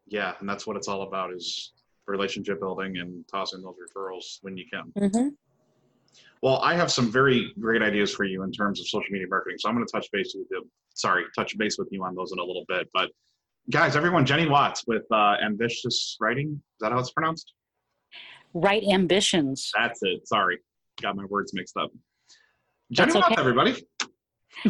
Yeah, 0.07 0.35
and 0.41 0.49
that's 0.49 0.67
what 0.67 0.77
it's 0.77 0.89
all 0.89 1.03
about 1.03 1.33
is 1.33 1.73
relationship 2.07 2.61
building 2.61 2.99
and 2.99 3.25
tossing 3.29 3.63
those 3.63 3.77
referrals 3.77 4.39
when 4.43 4.57
you 4.57 4.65
can. 4.71 4.93
Mm-hmm. 4.99 5.29
Well, 6.43 6.59
I 6.59 6.75
have 6.75 6.91
some 6.91 7.11
very 7.11 7.53
great 7.61 7.83
ideas 7.83 8.13
for 8.13 8.25
you 8.25 8.43
in 8.43 8.51
terms 8.51 8.81
of 8.81 8.89
social 8.89 9.13
media 9.13 9.29
marketing. 9.29 9.59
So 9.61 9.69
I'm 9.69 9.77
going 9.77 9.87
to 9.87 9.93
touch 9.93 10.09
base 10.13 10.35
with 10.37 10.49
you. 10.51 10.69
Sorry, 10.95 11.25
touch 11.37 11.57
base 11.57 11.79
with 11.79 11.89
you 11.93 12.05
on 12.05 12.15
those 12.17 12.33
in 12.33 12.39
a 12.39 12.45
little 12.45 12.65
bit. 12.69 12.89
But 12.93 13.11
guys, 13.71 13.95
everyone, 13.95 14.27
Jenny 14.27 14.47
Watz 14.47 14.83
with 14.87 15.05
uh, 15.13 15.37
Ambitious 15.43 16.17
Writing. 16.21 16.49
Is 16.51 16.79
that 16.81 16.91
how 16.91 16.99
it's 16.99 17.13
pronounced? 17.13 17.55
Write 18.55 18.83
Ambitions. 18.85 19.71
That's 19.79 20.01
it. 20.03 20.27
Sorry, 20.27 20.59
got 21.01 21.17
my 21.17 21.25
words 21.27 21.55
mixed 21.55 21.77
up. 21.77 21.91
Jenny 22.91 23.13
Watz, 23.13 23.39
everybody. 23.39 23.77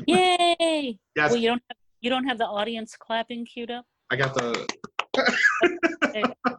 Yay! 0.07 0.99
yes. 1.17 1.31
Well, 1.31 1.37
you 1.37 1.49
don't 1.49 1.63
have, 1.69 1.77
you 2.01 2.11
don't 2.11 2.25
have 2.25 2.39
the 2.39 2.47
audience 2.47 2.97
clapping 2.97 3.45
queued 3.45 3.71
up. 3.71 3.85
I 4.11 4.17
got 4.17 4.35
the. 4.35 4.67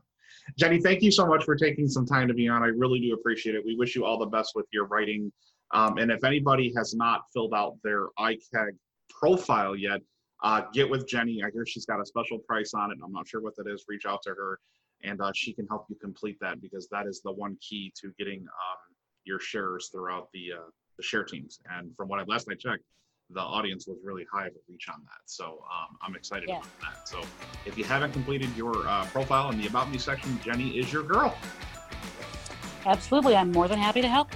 Jenny, 0.58 0.80
thank 0.80 1.02
you 1.02 1.12
so 1.12 1.26
much 1.26 1.44
for 1.46 1.56
taking 1.56 1.88
some 1.88 2.06
time 2.06 2.28
to 2.28 2.34
be 2.34 2.48
on. 2.48 2.62
I 2.64 2.68
really 2.68 3.00
do 3.00 3.14
appreciate 3.14 3.56
it. 3.56 3.64
We 3.66 3.76
wish 3.76 3.96
you 3.96 4.06
all 4.06 4.20
the 4.20 4.28
best 4.28 4.52
with 4.56 4.66
your 4.72 4.86
writing. 4.86 5.32
Um, 5.74 5.98
and 5.98 6.12
if 6.12 6.24
anybody 6.24 6.72
has 6.78 6.94
not 6.94 7.22
filled 7.34 7.54
out 7.54 7.78
their 7.84 8.08
iCAG 8.20 8.72
profile 9.10 9.76
yet, 9.76 10.02
uh, 10.44 10.62
get 10.74 10.90
with 10.90 11.08
Jenny. 11.08 11.42
I 11.44 11.50
hear 11.52 11.66
she's 11.66 11.86
got 11.86 12.02
a 12.02 12.06
special 12.06 12.38
price 12.38 12.74
on 12.74 12.92
it. 12.92 12.98
I'm 13.04 13.12
not 13.12 13.28
sure 13.28 13.42
what 13.42 13.56
that 13.56 13.68
is. 13.68 13.86
Reach 13.88 14.06
out 14.06 14.22
to 14.24 14.32
her, 14.32 14.60
and 15.04 15.22
uh, 15.22 15.32
she 15.34 15.54
can 15.54 15.66
help 15.68 15.86
you 15.90 15.96
complete 15.96 16.38
that 16.42 16.62
because 16.62 16.88
that 16.92 17.08
is 17.08 17.22
the 17.24 17.32
one 17.32 17.58
key 17.62 17.92
to 18.02 18.14
getting 18.20 18.42
um, 18.42 18.96
your 19.24 19.40
shares 19.40 19.90
throughout 19.92 20.28
the 20.34 20.54
uh, 20.58 20.70
the 20.98 21.04
share 21.04 21.24
teams. 21.24 21.60
And 21.72 21.96
from 21.96 22.10
what 22.10 22.20
I 22.20 22.24
last 22.24 22.48
I 22.52 22.56
checked, 22.56 22.84
the 23.30 23.40
audience 23.42 23.88
was 23.88 23.98
really 24.04 24.26
high 24.32 24.48
of 24.48 24.54
a 24.54 24.60
reach 24.70 24.88
on 24.90 25.02
that. 25.04 25.22
So 25.26 25.46
um, 25.46 25.98
I'm 26.02 26.16
excited 26.16 26.50
yeah. 26.50 26.58
about 26.58 26.80
that. 26.82 27.08
So 27.08 27.22
if 27.66 27.78
you 27.78 27.84
haven't 27.84 28.12
completed 28.12 28.50
your 28.56 28.88
uh, 28.88 29.06
profile 29.06 29.50
in 29.52 29.60
the 29.60 29.68
About 29.68 29.90
Me 29.92 29.98
section, 29.98 30.40
Jenny 30.44 30.78
is 30.78 30.92
your 30.92 31.04
girl. 31.04 31.36
Absolutely. 32.86 33.36
I'm 33.36 33.52
more 33.52 33.68
than 33.68 33.80
happy 33.80 34.02
to 34.02 34.10
help. 34.10 34.30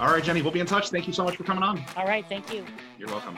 All 0.00 0.12
right, 0.12 0.22
Jenny, 0.22 0.42
we'll 0.42 0.52
be 0.52 0.60
in 0.60 0.66
touch. 0.66 0.90
Thank 0.90 1.06
you 1.06 1.12
so 1.12 1.24
much 1.24 1.36
for 1.36 1.44
coming 1.44 1.64
on. 1.64 1.82
All 1.96 2.06
right. 2.06 2.24
Thank 2.28 2.52
you. 2.52 2.64
You're 2.98 3.08
welcome. 3.08 3.36